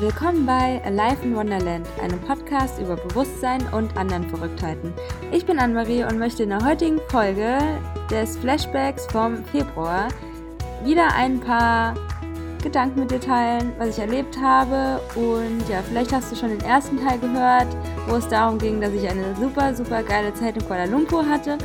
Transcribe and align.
Willkommen 0.00 0.46
bei 0.46 0.80
Alive 0.84 1.24
in 1.24 1.34
Wonderland, 1.34 1.84
einem 2.00 2.20
Podcast 2.20 2.80
über 2.80 2.94
Bewusstsein 2.94 3.66
und 3.72 3.96
anderen 3.96 4.28
Verrücktheiten. 4.28 4.92
Ich 5.32 5.44
bin 5.44 5.58
Anne-Marie 5.58 6.04
und 6.04 6.20
möchte 6.20 6.44
in 6.44 6.50
der 6.50 6.64
heutigen 6.64 7.00
Folge 7.08 7.58
des 8.08 8.36
Flashbacks 8.36 9.06
vom 9.06 9.44
Februar 9.46 10.06
wieder 10.84 11.12
ein 11.16 11.40
paar 11.40 11.96
Gedanken 12.62 13.00
mit 13.00 13.10
dir 13.10 13.20
teilen, 13.20 13.72
was 13.78 13.88
ich 13.88 13.98
erlebt 13.98 14.38
habe. 14.40 15.00
Und 15.16 15.68
ja, 15.68 15.82
vielleicht 15.82 16.12
hast 16.12 16.30
du 16.30 16.36
schon 16.36 16.50
den 16.50 16.60
ersten 16.60 17.04
Teil 17.04 17.18
gehört, 17.18 17.66
wo 18.06 18.14
es 18.14 18.28
darum 18.28 18.58
ging, 18.58 18.80
dass 18.80 18.92
ich 18.92 19.08
eine 19.08 19.34
super, 19.34 19.74
super 19.74 20.04
geile 20.04 20.32
Zeit 20.32 20.56
in 20.56 20.64
Kuala 20.64 20.84
Lumpur 20.84 21.28
hatte. 21.28 21.58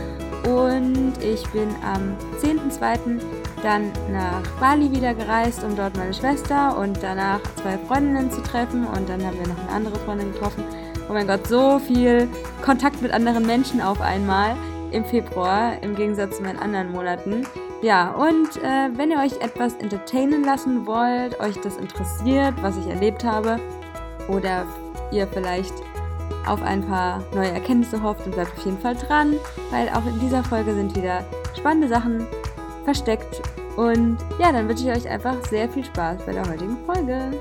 Und 0.49 1.13
ich 1.21 1.47
bin 1.49 1.67
am 1.83 2.17
10.2 2.41 3.42
dann 3.63 3.91
nach 4.11 4.41
Bali 4.59 4.91
wieder 4.91 5.13
gereist, 5.13 5.63
um 5.63 5.75
dort 5.75 5.97
meine 5.97 6.13
Schwester 6.13 6.77
und 6.77 7.01
danach 7.01 7.39
zwei 7.61 7.77
Freundinnen 7.87 8.29
zu 8.29 8.41
treffen. 8.41 8.85
Und 8.85 9.07
dann 9.09 9.25
haben 9.25 9.39
wir 9.39 9.47
noch 9.47 9.59
eine 9.59 9.69
andere 9.69 9.95
Freundin 9.99 10.33
getroffen. 10.33 10.63
Oh 11.09 11.13
mein 11.13 11.27
Gott, 11.27 11.47
so 11.47 11.79
viel 11.79 12.27
Kontakt 12.61 13.01
mit 13.01 13.11
anderen 13.11 13.45
Menschen 13.45 13.81
auf 13.81 14.01
einmal 14.01 14.55
im 14.91 15.05
Februar, 15.05 15.81
im 15.81 15.95
Gegensatz 15.95 16.37
zu 16.37 16.43
meinen 16.43 16.59
anderen 16.59 16.91
Monaten. 16.91 17.47
Ja, 17.81 18.11
und 18.11 18.55
äh, 18.57 18.89
wenn 18.95 19.11
ihr 19.11 19.17
euch 19.17 19.33
etwas 19.41 19.75
entertainen 19.75 20.43
lassen 20.43 20.85
wollt, 20.85 21.39
euch 21.39 21.59
das 21.59 21.77
interessiert, 21.77 22.53
was 22.61 22.77
ich 22.77 22.87
erlebt 22.87 23.23
habe, 23.25 23.59
oder 24.27 24.65
ihr 25.11 25.27
vielleicht 25.27 25.73
auf 26.45 26.61
ein 26.61 26.85
paar 26.87 27.23
neue 27.33 27.51
Erkenntnisse 27.51 28.01
hofft, 28.01 28.25
dann 28.25 28.33
bleibt 28.33 28.57
auf 28.57 28.65
jeden 28.65 28.79
Fall 28.79 28.95
dran, 28.95 29.35
weil 29.71 29.89
auch 29.89 30.05
in 30.05 30.19
dieser 30.19 30.43
Folge 30.43 30.73
sind 30.73 30.95
wieder 30.95 31.23
spannende 31.57 31.87
Sachen 31.87 32.25
versteckt. 32.83 33.41
Und 33.75 34.19
ja, 34.39 34.51
dann 34.51 34.69
wünsche 34.69 34.87
ich 34.87 34.95
euch 34.95 35.09
einfach 35.09 35.43
sehr 35.45 35.67
viel 35.67 35.83
Spaß 35.83 36.23
bei 36.27 36.33
der 36.33 36.47
heutigen 36.47 36.77
Folge. 36.85 37.31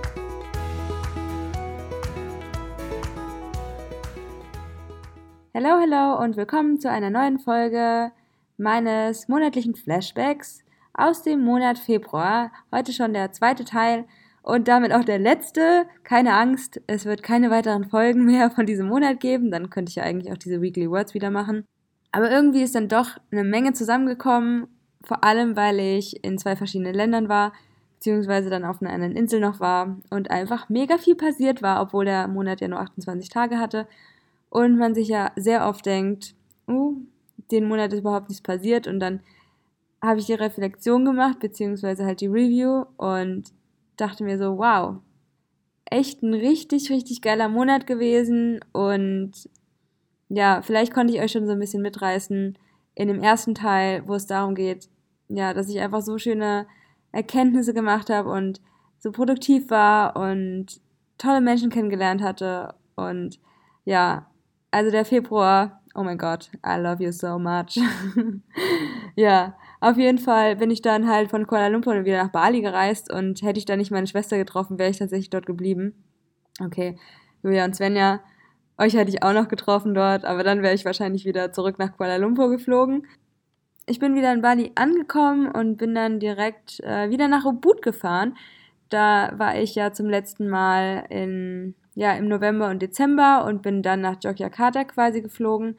Hallo, 5.55 5.69
hallo 5.79 6.23
und 6.25 6.39
willkommen 6.39 6.81
zu 6.81 6.91
einer 6.91 7.11
neuen 7.11 7.39
Folge 7.39 8.13
meines 8.57 9.29
monatlichen 9.29 9.75
Flashbacks 9.75 10.65
aus 10.95 11.23
dem 11.23 11.45
Monat 11.45 11.79
Februar. 11.79 12.51
Heute 12.75 12.95
schon 12.95 13.13
der 13.13 13.33
zweite 13.33 13.67
Teil 13.67 14.07
und 14.43 14.69
damit 14.69 14.95
auch 14.95 15.05
der 15.05 15.19
letzte. 15.19 15.85
Keine 16.03 16.33
Angst, 16.33 16.81
es 16.87 17.05
wird 17.05 17.23
keine 17.23 17.51
weiteren 17.51 17.91
Folgen 17.91 18.25
mehr 18.25 18.51
von 18.51 18.65
diesem 18.65 18.89
Monat 18.89 19.21
geben. 19.21 19.51
Dann 19.51 19.69
könnte 19.69 19.91
ich 19.91 19.97
ja 19.97 20.05
eigentlich 20.05 20.33
auch 20.33 20.39
diese 20.39 20.63
Weekly 20.63 20.89
Words 20.91 21.13
wieder 21.13 21.31
machen. 21.31 21.67
Aber 22.11 22.31
irgendwie 22.31 22.63
ist 22.63 22.75
dann 22.75 22.89
doch 22.89 23.19
eine 23.31 23.45
Menge 23.45 23.75
zusammengekommen 23.75 24.69
vor 25.05 25.25
allem 25.25 25.57
weil 25.57 25.79
ich 25.79 26.25
in 26.25 26.39
zwei 26.39 26.57
verschiedenen 26.57 26.95
Ländern 26.95 27.29
war, 27.29 27.53
beziehungsweise 28.03 28.51
dann 28.51 28.65
auf 28.65 28.83
einer 28.83 28.93
anderen 28.93 29.15
Insel 29.15 29.39
noch 29.39 29.61
war 29.61 29.97
und 30.11 30.31
einfach 30.31 30.69
mega 30.69 30.99
viel 30.99 31.15
passiert 31.15 31.63
war, 31.63 31.81
obwohl 31.81 32.05
der 32.05 32.27
Monat 32.27 32.61
ja 32.61 32.69
nur 32.69 32.81
28 32.81 33.29
Tage 33.29 33.59
hatte. 33.59 33.87
Und 34.51 34.77
man 34.77 34.95
sich 34.95 35.09
ja 35.09 35.31
sehr 35.37 35.69
oft 35.69 35.87
denkt, 35.87 36.35
uh, 36.69 36.97
den 37.53 37.69
Monat 37.69 37.93
ist 37.93 38.01
überhaupt 38.01 38.29
nichts 38.29 38.43
passiert. 38.43 38.87
Und 38.87 38.99
dann 38.99 39.21
habe 40.03 40.19
ich 40.19 40.27
die 40.27 40.35
Reflexion 40.35 41.05
gemacht, 41.05 41.39
beziehungsweise 41.39 42.05
halt 42.05 42.21
die 42.21 42.27
Review 42.27 42.87
und 42.97 43.45
dachte 43.97 44.25
mir 44.25 44.37
so, 44.37 44.59
wow, 44.59 44.97
echt 45.85 46.23
ein 46.23 46.35
richtig, 46.35 46.91
richtig 46.91 47.23
geiler 47.23 47.49
Monat 47.49 47.87
gewesen. 47.87 48.61
Und 48.73 49.49
ja, 50.29 50.61
vielleicht 50.63 50.93
konnte 50.93 51.15
ich 51.15 51.21
euch 51.21 51.31
schon 51.31 51.47
so 51.47 51.53
ein 51.53 51.61
bisschen 51.61 51.83
mitreißen 51.83 52.59
in 52.95 53.09
dem 53.09 53.23
ersten 53.23 53.55
Teil, 53.55 54.03
wo 54.07 54.15
es 54.15 54.27
darum 54.27 54.55
geht, 54.55 54.89
ja, 55.37 55.55
dass 55.55 55.69
ich 55.69 55.81
einfach 55.81 56.03
so 56.03 56.19
schöne 56.19 56.67
Erkenntnisse 57.11 57.75
gemacht 57.75 58.11
habe 58.11 58.31
und 58.31 58.61
so 58.99 59.13
produktiv 59.13 59.71
war 59.71 60.17
und 60.17 60.81
tolle 61.19 61.41
Menschen 61.41 61.71
kennengelernt 61.71 62.23
hatte. 62.23 62.75
Und 62.97 63.39
ja, 63.85 64.27
also 64.71 64.91
der 64.91 65.05
Februar, 65.05 65.83
oh 65.95 66.03
mein 66.03 66.19
Gott, 66.19 66.51
I 66.67 66.79
love 66.79 67.03
you 67.03 67.13
so 67.13 67.39
much. 67.39 67.79
ja, 69.17 69.55
auf 69.81 69.97
jeden 69.97 70.19
Fall 70.19 70.57
bin 70.57 70.71
ich 70.71 70.83
dann 70.83 71.09
halt 71.09 71.31
von 71.31 71.47
Kuala 71.47 71.69
Lumpur 71.69 72.05
wieder 72.05 72.23
nach 72.23 72.33
Bali 72.33 72.61
gereist 72.61 73.13
und 73.13 73.43
hätte 73.43 73.59
ich 73.59 73.65
da 73.65 73.77
nicht 73.77 73.91
meine 73.91 74.07
Schwester 74.07 74.37
getroffen, 74.37 74.79
wäre 74.79 74.91
ich 74.91 74.99
tatsächlich 74.99 75.31
dort 75.31 75.47
geblieben. 75.47 76.05
Okay, 76.61 76.99
Julia 77.43 77.65
und 77.65 77.75
Svenja, 77.75 78.21
euch 78.79 78.95
hätte 78.95 79.11
ich 79.11 79.23
auch 79.23 79.33
noch 79.33 79.49
getroffen 79.49 79.95
dort, 79.95 80.25
aber 80.25 80.45
dann 80.45 80.63
wäre 80.63 80.75
ich 80.75 80.85
wahrscheinlich 80.85 81.25
wieder 81.25 81.53
zurück 81.53 81.79
nach 81.79 81.97
Kuala 81.97 82.17
Lumpur 82.17 82.51
geflogen 82.51 83.07
ich 83.87 83.99
bin 83.99 84.15
wieder 84.15 84.33
in 84.33 84.43
Bali 84.43 84.73
angekommen 84.75 85.51
und 85.51 85.77
bin 85.77 85.95
dann 85.95 86.21
direkt 86.21 86.81
äh, 86.81 87.11
wieder 87.11 87.29
nach 87.29 87.45
Ubud 87.45 87.83
gefahren. 87.83 88.37
Da 88.89 89.33
war 89.37 89.59
ich 89.59 89.75
ja 89.75 89.93
zum 89.93 90.09
letzten 90.09 90.49
Mal 90.49 91.07
in, 91.09 91.75
ja, 91.95 92.13
im 92.13 92.29
November 92.29 92.71
und 92.71 92.83
Dezember 92.83 93.45
und 93.45 93.63
bin 93.63 93.83
dann 93.83 94.01
nach 94.01 94.23
Yogyakarta 94.23 94.85
quasi 94.85 95.23
geflogen, 95.23 95.77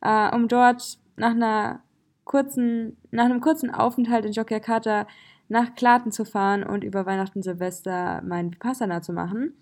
äh, 0.00 0.34
um 0.34 0.48
dort 0.48 0.98
nach 1.16 1.30
einer 1.30 1.82
kurzen, 2.24 2.96
nach 3.10 3.26
einem 3.26 3.40
kurzen 3.40 3.70
Aufenthalt 3.70 4.24
in 4.24 4.32
Yogyakarta 4.32 5.06
nach 5.48 5.74
Klaten 5.74 6.10
zu 6.10 6.24
fahren 6.24 6.64
und 6.64 6.84
über 6.84 7.06
Weihnachten 7.06 7.42
Silvester 7.42 8.22
mein 8.26 8.52
Vipassana 8.52 9.02
zu 9.02 9.12
machen. 9.12 9.54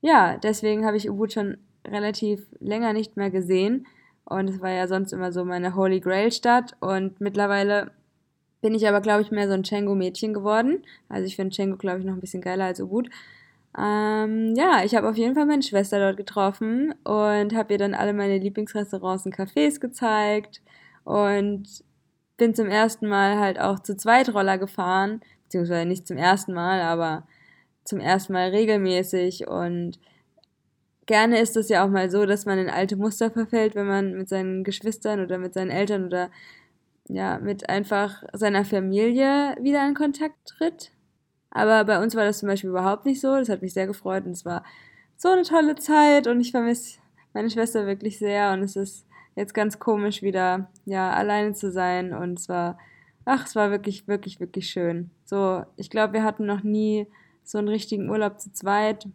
Ja, 0.00 0.36
deswegen 0.38 0.84
habe 0.84 0.96
ich 0.96 1.08
Ubud 1.08 1.32
schon 1.32 1.58
relativ 1.86 2.46
länger 2.58 2.92
nicht 2.92 3.16
mehr 3.16 3.30
gesehen 3.30 3.86
und 4.30 4.48
es 4.48 4.60
war 4.60 4.70
ja 4.70 4.86
sonst 4.86 5.12
immer 5.12 5.32
so 5.32 5.44
meine 5.44 5.74
Holy 5.74 6.00
Grail 6.00 6.30
Stadt. 6.30 6.76
Und 6.80 7.20
mittlerweile 7.20 7.90
bin 8.60 8.74
ich 8.74 8.86
aber, 8.88 9.00
glaube 9.00 9.22
ich, 9.22 9.32
mehr 9.32 9.48
so 9.48 9.54
ein 9.54 9.64
Chengo-Mädchen 9.64 10.32
geworden. 10.32 10.84
Also 11.08 11.26
ich 11.26 11.34
finde 11.34 11.54
Chengo, 11.54 11.76
glaube 11.76 11.98
ich, 11.98 12.04
noch 12.04 12.14
ein 12.14 12.20
bisschen 12.20 12.40
geiler 12.40 12.66
als 12.66 12.80
Ubud. 12.80 13.10
Ähm, 13.76 14.54
ja, 14.56 14.82
ich 14.84 14.94
habe 14.94 15.08
auf 15.08 15.16
jeden 15.16 15.34
Fall 15.34 15.46
meine 15.46 15.62
Schwester 15.62 15.98
dort 15.98 16.16
getroffen 16.16 16.94
und 17.04 17.54
habe 17.54 17.72
ihr 17.72 17.78
dann 17.78 17.94
alle 17.94 18.12
meine 18.12 18.38
Lieblingsrestaurants 18.38 19.26
und 19.26 19.34
Cafés 19.34 19.80
gezeigt 19.80 20.62
und 21.04 21.64
bin 22.36 22.54
zum 22.54 22.68
ersten 22.68 23.08
Mal 23.08 23.38
halt 23.38 23.60
auch 23.60 23.80
zu 23.80 23.96
Zweitroller 23.96 24.58
gefahren, 24.58 25.20
beziehungsweise 25.44 25.88
nicht 25.88 26.06
zum 26.06 26.16
ersten 26.16 26.52
Mal, 26.52 26.82
aber 26.82 27.26
zum 27.84 27.98
ersten 27.98 28.32
Mal 28.32 28.50
regelmäßig 28.50 29.48
und 29.48 29.98
gerne 31.10 31.40
ist 31.40 31.56
es 31.56 31.68
ja 31.68 31.84
auch 31.84 31.90
mal 31.90 32.08
so, 32.08 32.24
dass 32.24 32.46
man 32.46 32.60
in 32.60 32.70
alte 32.70 32.94
Muster 32.94 33.32
verfällt, 33.32 33.74
wenn 33.74 33.88
man 33.88 34.12
mit 34.16 34.28
seinen 34.28 34.62
Geschwistern 34.62 35.18
oder 35.18 35.38
mit 35.38 35.54
seinen 35.54 35.72
Eltern 35.72 36.04
oder 36.04 36.30
ja, 37.08 37.40
mit 37.40 37.68
einfach 37.68 38.22
seiner 38.32 38.64
Familie 38.64 39.56
wieder 39.60 39.84
in 39.88 39.94
Kontakt 39.94 40.36
tritt. 40.46 40.92
Aber 41.50 41.84
bei 41.84 42.00
uns 42.00 42.14
war 42.14 42.24
das 42.24 42.38
zum 42.38 42.48
Beispiel 42.48 42.70
überhaupt 42.70 43.06
nicht 43.06 43.20
so. 43.20 43.34
Das 43.34 43.48
hat 43.48 43.60
mich 43.60 43.74
sehr 43.74 43.88
gefreut 43.88 44.24
und 44.24 44.30
es 44.30 44.44
war 44.44 44.64
so 45.16 45.30
eine 45.30 45.42
tolle 45.42 45.74
Zeit 45.74 46.28
und 46.28 46.40
ich 46.40 46.52
vermisse 46.52 47.00
meine 47.32 47.50
Schwester 47.50 47.88
wirklich 47.88 48.20
sehr 48.20 48.52
und 48.52 48.62
es 48.62 48.76
ist 48.76 49.04
jetzt 49.34 49.52
ganz 49.52 49.80
komisch 49.80 50.22
wieder, 50.22 50.70
ja, 50.84 51.10
alleine 51.10 51.54
zu 51.54 51.72
sein 51.72 52.14
und 52.14 52.38
es 52.38 52.48
war, 52.48 52.78
ach, 53.24 53.46
es 53.46 53.56
war 53.56 53.72
wirklich, 53.72 54.06
wirklich, 54.06 54.38
wirklich 54.38 54.70
schön. 54.70 55.10
So, 55.24 55.64
ich 55.76 55.90
glaube, 55.90 56.12
wir 56.12 56.22
hatten 56.22 56.46
noch 56.46 56.62
nie 56.62 57.08
so 57.42 57.58
einen 57.58 57.66
richtigen 57.66 58.08
Urlaub 58.10 58.38
zu 58.38 58.52
zweit 58.52 59.08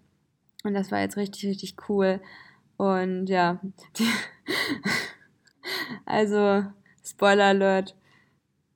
und 0.66 0.74
das 0.74 0.92
war 0.92 1.00
jetzt 1.00 1.18
richtig, 1.18 1.46
richtig 1.46 1.76
cool. 1.90 2.20
Und 2.78 3.28
ja, 3.28 3.60
also 6.06 6.64
Spoiler 7.04 7.46
Alert, 7.46 7.96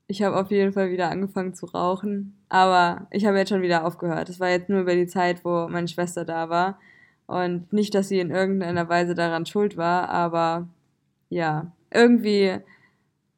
ich 0.07 0.23
habe 0.23 0.37
auf 0.37 0.51
jeden 0.51 0.73
Fall 0.73 0.91
wieder 0.91 1.09
angefangen 1.09 1.53
zu 1.53 1.67
rauchen, 1.67 2.37
aber 2.49 3.07
ich 3.11 3.25
habe 3.25 3.37
jetzt 3.37 3.49
schon 3.49 3.61
wieder 3.61 3.85
aufgehört. 3.85 4.29
Es 4.29 4.39
war 4.39 4.49
jetzt 4.49 4.69
nur 4.69 4.81
über 4.81 4.95
die 4.95 5.07
Zeit, 5.07 5.45
wo 5.45 5.67
meine 5.67 5.87
Schwester 5.87 6.25
da 6.25 6.49
war. 6.49 6.79
Und 7.27 7.71
nicht, 7.73 7.93
dass 7.93 8.09
sie 8.09 8.19
in 8.19 8.31
irgendeiner 8.31 8.89
Weise 8.89 9.13
daran 9.13 9.45
schuld 9.45 9.77
war, 9.77 10.09
aber 10.09 10.67
ja, 11.29 11.71
irgendwie 11.91 12.57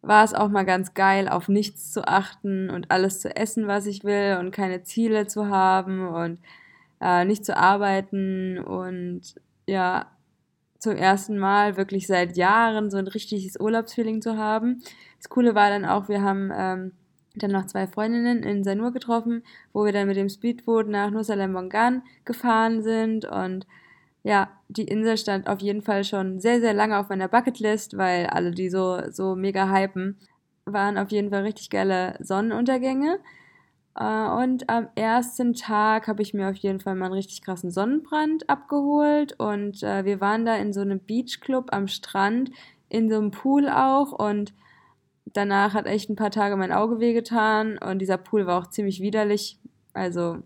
war 0.02 0.24
es 0.24 0.34
auch 0.34 0.48
mal 0.48 0.64
ganz 0.64 0.94
geil, 0.94 1.28
auf 1.28 1.50
nichts 1.50 1.92
zu 1.92 2.08
achten 2.08 2.70
und 2.70 2.90
alles 2.90 3.20
zu 3.20 3.36
essen, 3.36 3.68
was 3.68 3.86
ich 3.86 4.04
will 4.04 4.38
und 4.40 4.52
keine 4.52 4.84
Ziele 4.84 5.28
zu 5.28 5.50
haben 5.50 6.08
und 6.08 6.40
äh, 7.02 7.26
nicht 7.26 7.46
zu 7.46 7.58
arbeiten 7.58 8.60
und 8.60 9.36
ja, 9.68 10.08
zum 10.80 10.96
ersten 10.96 11.38
Mal 11.38 11.78
wirklich 11.78 12.08
seit 12.08 12.38
Jahren 12.38 12.90
so 12.90 12.98
ein 12.98 13.08
richtiges 13.08 13.60
Urlaubsfeeling 13.60 14.22
zu 14.22 14.38
haben. 14.38 14.82
Das 15.18 15.30
Coole 15.30 15.54
war 15.54 15.70
dann 15.70 15.86
auch, 15.86 16.10
wir 16.10 16.22
haben 16.22 16.52
ähm, 16.56 16.92
dann 17.36 17.52
noch 17.52 17.66
zwei 17.68 17.88
Freundinnen 17.88 18.44
in 18.44 18.64
Sanur 18.64 18.92
getroffen, 18.92 19.44
wo 19.74 19.86
wir 19.86 19.94
dann 19.94 20.08
mit 20.08 20.18
dem 20.18 20.30
Speedboot 20.30 20.88
nach 20.88 21.12
Nusa 21.12 21.36
Lembongan 21.36 22.04
gefahren 22.26 22.82
sind 22.82 23.26
und 23.26 23.68
ja, 24.24 24.52
die 24.70 24.84
Insel 24.84 25.18
stand 25.18 25.48
auf 25.48 25.62
jeden 25.62 25.82
Fall 25.82 26.04
schon 26.04 26.40
sehr, 26.40 26.60
sehr 26.60 26.74
lange 26.74 27.00
auf 27.00 27.10
meiner 27.10 27.28
Bucketlist, 27.28 27.98
weil 27.98 28.28
alle, 28.28 28.52
die 28.52 28.70
so, 28.70 29.02
so 29.10 29.36
mega 29.36 29.72
hypen, 29.72 30.18
waren 30.66 30.98
auf 30.98 31.10
jeden 31.10 31.32
Fall 31.32 31.42
richtig 31.42 31.70
geile 31.72 32.16
Sonnenuntergänge. 32.20 33.20
Äh, 33.96 34.04
und 34.04 34.70
am 34.70 34.88
ersten 34.96 35.54
Tag 35.54 36.08
habe 36.08 36.22
ich 36.22 36.34
mir 36.34 36.50
auf 36.50 36.56
jeden 36.56 36.80
Fall 36.80 36.96
mal 36.96 37.06
einen 37.06 37.14
richtig 37.16 37.42
krassen 37.42 37.72
Sonnenbrand 37.72 38.50
abgeholt. 38.50 39.40
Und 39.40 39.84
äh, 39.84 40.06
wir 40.06 40.22
waren 40.22 40.46
da 40.46 40.56
in 40.56 40.74
so 40.74 40.82
einem 40.82 41.00
Beachclub 41.00 41.74
am 41.74 41.88
Strand, 41.88 42.52
in 42.90 43.10
so 43.10 43.18
einem 43.18 43.32
Pool 43.32 43.70
auch. 43.70 44.12
Und 44.12 44.54
danach 45.26 45.74
hat 45.74 45.86
echt 45.86 46.10
ein 46.10 46.16
paar 46.16 46.32
Tage 46.32 46.56
mein 46.56 46.72
Auge 46.72 47.00
wehgetan. 47.00 47.78
Und 47.78 48.00
dieser 48.00 48.18
Pool 48.18 48.46
war 48.46 48.62
auch 48.62 48.68
ziemlich 48.68 49.02
widerlich. 49.02 49.60
Also, 49.94 50.40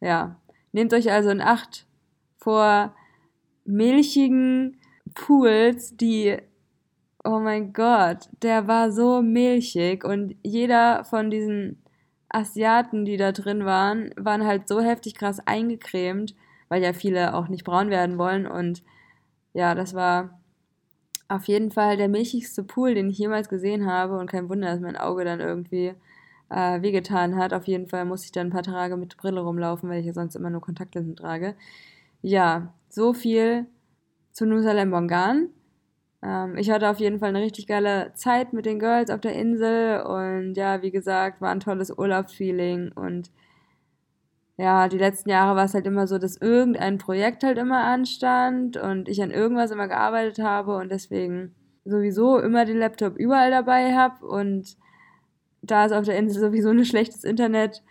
ja, 0.00 0.36
nehmt 0.72 0.92
euch 0.92 1.10
also 1.10 1.30
in 1.30 1.40
Acht, 1.40 1.86
vor 2.36 2.94
milchigen 3.64 4.78
Pools, 5.14 5.96
die, 5.96 6.36
oh 7.24 7.38
mein 7.38 7.72
Gott, 7.72 8.28
der 8.42 8.68
war 8.68 8.92
so 8.92 9.22
milchig 9.22 10.04
und 10.04 10.36
jeder 10.42 11.04
von 11.04 11.30
diesen 11.30 11.82
Asiaten, 12.34 13.04
die 13.04 13.16
da 13.16 13.32
drin 13.32 13.64
waren, 13.64 14.10
waren 14.16 14.44
halt 14.44 14.68
so 14.68 14.80
heftig 14.80 15.14
krass 15.14 15.40
eingecremt, 15.46 16.34
weil 16.68 16.82
ja 16.82 16.92
viele 16.92 17.34
auch 17.34 17.48
nicht 17.48 17.64
braun 17.64 17.90
werden 17.90 18.18
wollen 18.18 18.46
und 18.46 18.82
ja, 19.52 19.74
das 19.74 19.94
war 19.94 20.40
auf 21.28 21.46
jeden 21.48 21.70
Fall 21.70 21.96
der 21.96 22.08
milchigste 22.08 22.62
Pool, 22.64 22.94
den 22.94 23.08
ich 23.08 23.18
jemals 23.18 23.48
gesehen 23.48 23.86
habe 23.86 24.18
und 24.18 24.30
kein 24.30 24.48
Wunder, 24.48 24.72
dass 24.72 24.80
mein 24.80 24.96
Auge 24.96 25.24
dann 25.24 25.40
irgendwie 25.40 25.94
äh, 26.50 26.82
wehgetan 26.82 27.36
hat. 27.36 27.52
Auf 27.54 27.66
jeden 27.66 27.88
Fall 27.88 28.04
musste 28.04 28.26
ich 28.26 28.32
dann 28.32 28.48
ein 28.48 28.52
paar 28.52 28.62
Tage 28.62 28.96
mit 28.96 29.16
Brille 29.16 29.40
rumlaufen, 29.40 29.88
weil 29.88 30.00
ich 30.00 30.06
ja 30.06 30.12
sonst 30.12 30.34
immer 30.36 30.50
nur 30.50 30.60
Kontaktlinsen 30.60 31.16
trage. 31.16 31.54
Ja, 32.22 32.74
so 32.88 33.14
viel 33.14 33.66
zu 34.32 34.46
Nusa 34.46 34.72
Lembongan. 34.72 35.48
Ähm, 36.24 36.56
ich 36.56 36.70
hatte 36.70 36.88
auf 36.90 36.98
jeden 37.00 37.18
Fall 37.20 37.28
eine 37.30 37.40
richtig 37.42 37.66
geile 37.66 38.12
Zeit 38.14 38.52
mit 38.52 38.66
den 38.66 38.78
Girls 38.78 39.10
auf 39.10 39.20
der 39.20 39.34
Insel 39.34 40.00
und 40.02 40.54
ja, 40.56 40.82
wie 40.82 40.90
gesagt, 40.90 41.40
war 41.40 41.50
ein 41.50 41.60
tolles 41.60 41.90
Urlaubsfeeling 41.96 42.92
und 42.92 43.30
ja, 44.56 44.88
die 44.88 44.98
letzten 44.98 45.30
Jahre 45.30 45.56
war 45.56 45.64
es 45.64 45.74
halt 45.74 45.86
immer 45.86 46.06
so, 46.06 46.18
dass 46.18 46.36
irgendein 46.36 46.98
Projekt 46.98 47.42
halt 47.42 47.58
immer 47.58 47.84
anstand 47.84 48.76
und 48.76 49.08
ich 49.08 49.20
an 49.22 49.30
irgendwas 49.32 49.70
immer 49.72 49.88
gearbeitet 49.88 50.38
habe 50.38 50.76
und 50.76 50.90
deswegen 50.90 51.54
sowieso 51.84 52.38
immer 52.38 52.64
den 52.64 52.78
Laptop 52.78 53.16
überall 53.16 53.50
dabei 53.50 53.94
habe 53.94 54.24
und 54.26 54.76
da 55.62 55.86
es 55.86 55.92
auf 55.92 56.04
der 56.04 56.18
Insel 56.18 56.40
sowieso 56.40 56.70
ein 56.70 56.84
schlechtes 56.84 57.24
Internet 57.24 57.82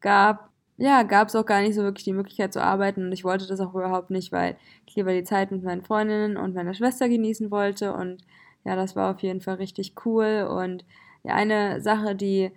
gab, 0.00 0.51
ja, 0.82 1.04
gab 1.04 1.28
es 1.28 1.36
auch 1.36 1.46
gar 1.46 1.60
nicht 1.60 1.76
so 1.76 1.82
wirklich 1.84 2.02
die 2.02 2.12
Möglichkeit 2.12 2.52
zu 2.52 2.60
arbeiten 2.60 3.04
und 3.04 3.12
ich 3.12 3.22
wollte 3.22 3.46
das 3.46 3.60
auch 3.60 3.72
überhaupt 3.72 4.10
nicht, 4.10 4.32
weil 4.32 4.56
ich 4.84 4.96
lieber 4.96 5.12
die 5.12 5.22
Zeit 5.22 5.52
mit 5.52 5.62
meinen 5.62 5.84
Freundinnen 5.84 6.36
und 6.36 6.56
meiner 6.56 6.74
Schwester 6.74 7.08
genießen 7.08 7.52
wollte 7.52 7.94
und 7.94 8.24
ja, 8.64 8.74
das 8.74 8.96
war 8.96 9.14
auf 9.14 9.20
jeden 9.20 9.40
Fall 9.40 9.54
richtig 9.56 9.94
cool 10.04 10.48
und 10.50 10.84
ja, 11.22 11.34
eine 11.34 11.80
Sache, 11.80 12.16
die 12.16 12.50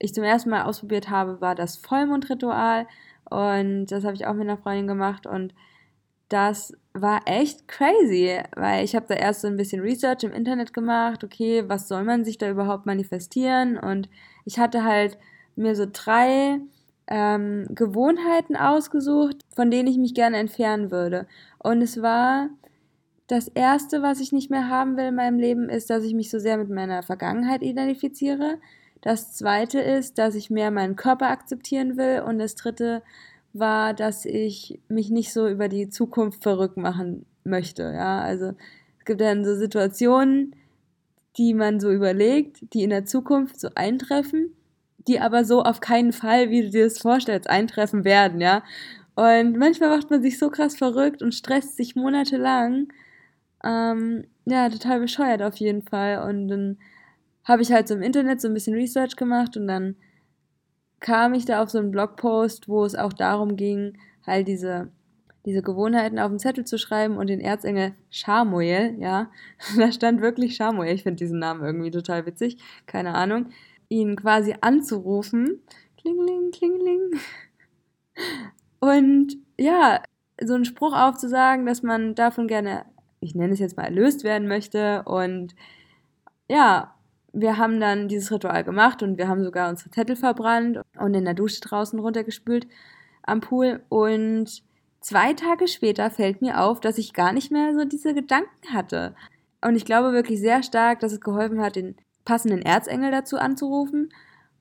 ich 0.00 0.12
zum 0.12 0.24
ersten 0.24 0.50
Mal 0.50 0.64
ausprobiert 0.64 1.08
habe, 1.08 1.40
war 1.40 1.54
das 1.54 1.76
Vollmondritual 1.76 2.88
und 3.30 3.86
das 3.86 4.02
habe 4.02 4.16
ich 4.16 4.26
auch 4.26 4.34
mit 4.34 4.48
einer 4.48 4.58
Freundin 4.58 4.88
gemacht 4.88 5.28
und 5.28 5.54
das 6.28 6.72
war 6.94 7.20
echt 7.26 7.68
crazy, 7.68 8.40
weil 8.56 8.84
ich 8.84 8.96
habe 8.96 9.06
da 9.08 9.14
erst 9.14 9.42
so 9.42 9.46
ein 9.46 9.56
bisschen 9.56 9.82
Research 9.82 10.24
im 10.24 10.32
Internet 10.32 10.72
gemacht, 10.72 11.22
okay, 11.22 11.62
was 11.68 11.86
soll 11.86 12.02
man 12.02 12.24
sich 12.24 12.38
da 12.38 12.50
überhaupt 12.50 12.86
manifestieren 12.86 13.78
und 13.78 14.08
ich 14.44 14.58
hatte 14.58 14.82
halt 14.82 15.16
mir 15.54 15.76
so 15.76 15.86
drei 15.92 16.58
ähm, 17.08 17.66
Gewohnheiten 17.70 18.56
ausgesucht, 18.56 19.36
von 19.54 19.70
denen 19.70 19.88
ich 19.88 19.98
mich 19.98 20.14
gerne 20.14 20.36
entfernen 20.36 20.90
würde. 20.90 21.26
Und 21.58 21.82
es 21.82 22.00
war 22.02 22.50
das 23.26 23.48
Erste, 23.48 24.02
was 24.02 24.20
ich 24.20 24.32
nicht 24.32 24.50
mehr 24.50 24.68
haben 24.68 24.96
will 24.96 25.06
in 25.06 25.14
meinem 25.14 25.38
Leben, 25.38 25.68
ist, 25.68 25.90
dass 25.90 26.04
ich 26.04 26.14
mich 26.14 26.30
so 26.30 26.38
sehr 26.38 26.56
mit 26.56 26.70
meiner 26.70 27.02
Vergangenheit 27.02 27.62
identifiziere. 27.62 28.58
Das 29.00 29.32
Zweite 29.34 29.80
ist, 29.80 30.18
dass 30.18 30.34
ich 30.34 30.50
mehr 30.50 30.70
meinen 30.70 30.96
Körper 30.96 31.28
akzeptieren 31.28 31.96
will. 31.96 32.22
Und 32.26 32.38
das 32.38 32.54
Dritte 32.54 33.02
war, 33.52 33.94
dass 33.94 34.24
ich 34.24 34.80
mich 34.88 35.10
nicht 35.10 35.32
so 35.32 35.48
über 35.48 35.68
die 35.68 35.88
Zukunft 35.88 36.42
verrückt 36.42 36.76
machen 36.76 37.26
möchte. 37.44 37.82
Ja, 37.82 38.20
also 38.20 38.54
es 38.98 39.04
gibt 39.04 39.20
dann 39.20 39.44
so 39.44 39.54
Situationen, 39.54 40.54
die 41.36 41.54
man 41.54 41.80
so 41.80 41.90
überlegt, 41.90 42.72
die 42.74 42.82
in 42.82 42.90
der 42.90 43.04
Zukunft 43.04 43.60
so 43.60 43.68
eintreffen, 43.74 44.52
die 45.08 45.20
aber 45.20 45.44
so 45.44 45.62
auf 45.62 45.80
keinen 45.80 46.12
Fall, 46.12 46.50
wie 46.50 46.62
du 46.62 46.70
dir 46.70 46.84
das 46.84 46.98
vorstellst, 46.98 47.48
eintreffen 47.48 48.04
werden, 48.04 48.40
ja. 48.40 48.62
Und 49.14 49.56
manchmal 49.56 49.90
macht 49.96 50.10
man 50.10 50.22
sich 50.22 50.38
so 50.38 50.48
krass 50.50 50.76
verrückt 50.76 51.22
und 51.22 51.34
stresst 51.34 51.76
sich 51.76 51.96
monatelang. 51.96 52.88
Ähm, 53.64 54.24
ja, 54.46 54.68
total 54.68 55.00
bescheuert 55.00 55.42
auf 55.42 55.56
jeden 55.56 55.82
Fall. 55.82 56.22
Und 56.28 56.48
dann 56.48 56.78
habe 57.44 57.62
ich 57.62 57.72
halt 57.72 57.88
so 57.88 57.94
im 57.94 58.02
Internet 58.02 58.40
so 58.40 58.48
ein 58.48 58.54
bisschen 58.54 58.74
Research 58.74 59.16
gemacht 59.16 59.56
und 59.56 59.66
dann 59.66 59.96
kam 61.00 61.34
ich 61.34 61.44
da 61.46 61.62
auf 61.62 61.70
so 61.70 61.78
einen 61.78 61.90
Blogpost, 61.90 62.68
wo 62.68 62.84
es 62.84 62.94
auch 62.94 63.12
darum 63.12 63.56
ging, 63.56 63.98
halt 64.26 64.48
diese, 64.48 64.92
diese 65.46 65.62
Gewohnheiten 65.62 66.18
auf 66.18 66.30
den 66.30 66.38
Zettel 66.38 66.64
zu 66.64 66.78
schreiben 66.78 67.16
und 67.16 67.28
den 67.28 67.40
Erzengel 67.40 67.94
Shamuel, 68.10 68.96
ja, 69.00 69.30
da 69.76 69.90
stand 69.92 70.20
wirklich 70.20 70.56
Shamuel, 70.56 70.94
ich 70.94 71.02
finde 71.04 71.16
diesen 71.16 71.38
Namen 71.38 71.64
irgendwie 71.64 71.90
total 71.90 72.26
witzig, 72.26 72.58
keine 72.86 73.14
Ahnung, 73.14 73.46
ihn 73.88 74.16
quasi 74.16 74.54
anzurufen, 74.60 75.62
klingling, 75.96 76.50
klingling, 76.50 77.10
und 78.80 79.36
ja, 79.58 80.02
so 80.40 80.54
einen 80.54 80.64
Spruch 80.64 80.94
aufzusagen, 80.94 81.66
dass 81.66 81.82
man 81.82 82.14
davon 82.14 82.46
gerne, 82.46 82.84
ich 83.20 83.34
nenne 83.34 83.52
es 83.52 83.58
jetzt 83.58 83.76
mal, 83.76 83.84
erlöst 83.84 84.24
werden 84.24 84.48
möchte 84.48 85.02
und 85.04 85.54
ja, 86.48 86.94
wir 87.32 87.58
haben 87.58 87.80
dann 87.80 88.08
dieses 88.08 88.32
Ritual 88.32 88.64
gemacht 88.64 89.02
und 89.02 89.18
wir 89.18 89.28
haben 89.28 89.44
sogar 89.44 89.68
unsere 89.68 89.90
Zettel 89.90 90.16
verbrannt 90.16 90.80
und 90.98 91.14
in 91.14 91.24
der 91.24 91.34
Dusche 91.34 91.60
draußen 91.60 91.98
runtergespült 91.98 92.66
am 93.22 93.40
Pool. 93.40 93.82
Und 93.90 94.62
zwei 95.00 95.34
Tage 95.34 95.68
später 95.68 96.10
fällt 96.10 96.40
mir 96.40 96.60
auf, 96.60 96.80
dass 96.80 96.98
ich 96.98 97.12
gar 97.12 97.32
nicht 97.32 97.52
mehr 97.52 97.74
so 97.74 97.84
diese 97.84 98.14
Gedanken 98.14 98.72
hatte. 98.72 99.14
Und 99.60 99.76
ich 99.76 99.84
glaube 99.84 100.12
wirklich 100.12 100.40
sehr 100.40 100.62
stark, 100.62 101.00
dass 101.00 101.12
es 101.12 101.20
geholfen 101.20 101.60
hat, 101.60 101.76
den 101.76 101.96
passenden 102.28 102.60
Erzengel 102.60 103.10
dazu 103.10 103.38
anzurufen, 103.38 104.10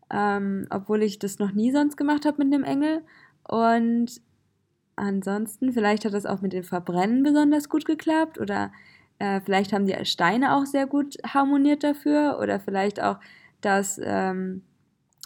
ähm, 0.09 0.67
obwohl 0.69 1.03
ich 1.03 1.19
das 1.19 1.37
noch 1.37 1.51
nie 1.51 1.71
sonst 1.71 1.97
gemacht 1.97 2.25
habe 2.25 2.41
mit 2.41 2.53
einem 2.53 2.63
Engel. 2.63 3.03
Und 3.43 4.21
ansonsten, 4.95 5.73
vielleicht 5.73 6.05
hat 6.05 6.13
das 6.13 6.25
auch 6.25 6.41
mit 6.41 6.53
dem 6.53 6.63
Verbrennen 6.63 7.23
besonders 7.23 7.67
gut 7.67 7.83
geklappt 7.83 8.39
oder 8.39 8.71
äh, 9.19 9.41
vielleicht 9.41 9.73
haben 9.73 9.85
die 9.85 10.05
Steine 10.05 10.55
auch 10.55 10.65
sehr 10.65 10.87
gut 10.87 11.17
harmoniert 11.25 11.83
dafür 11.83 12.39
oder 12.41 12.61
vielleicht 12.61 13.03
auch, 13.03 13.19
dass 13.59 13.99
ähm, 14.01 14.61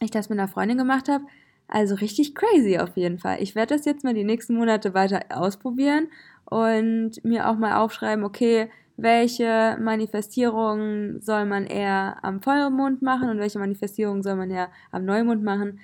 ich 0.01 0.09
das 0.09 0.29
mit 0.29 0.39
einer 0.39 0.47
Freundin 0.47 0.79
gemacht 0.79 1.09
habe. 1.09 1.25
Also 1.67 1.93
richtig 1.93 2.33
crazy 2.33 2.79
auf 2.79 2.97
jeden 2.97 3.19
Fall. 3.19 3.37
Ich 3.39 3.53
werde 3.53 3.75
das 3.75 3.85
jetzt 3.85 4.03
mal 4.03 4.15
die 4.15 4.23
nächsten 4.23 4.55
Monate 4.55 4.95
weiter 4.95 5.21
ausprobieren 5.29 6.07
und 6.45 7.23
mir 7.23 7.47
auch 7.47 7.55
mal 7.55 7.77
aufschreiben, 7.77 8.25
okay, 8.25 8.71
welche 8.97 9.77
Manifestierungen 9.79 11.21
soll 11.21 11.45
man 11.45 11.65
eher 11.65 12.17
am 12.23 12.41
Vollmond 12.41 13.01
machen 13.01 13.29
und 13.29 13.39
welche 13.39 13.59
Manifestierungen 13.59 14.23
soll 14.23 14.35
man 14.35 14.51
eher 14.51 14.69
am 14.91 15.05
Neumond 15.05 15.43
machen. 15.43 15.79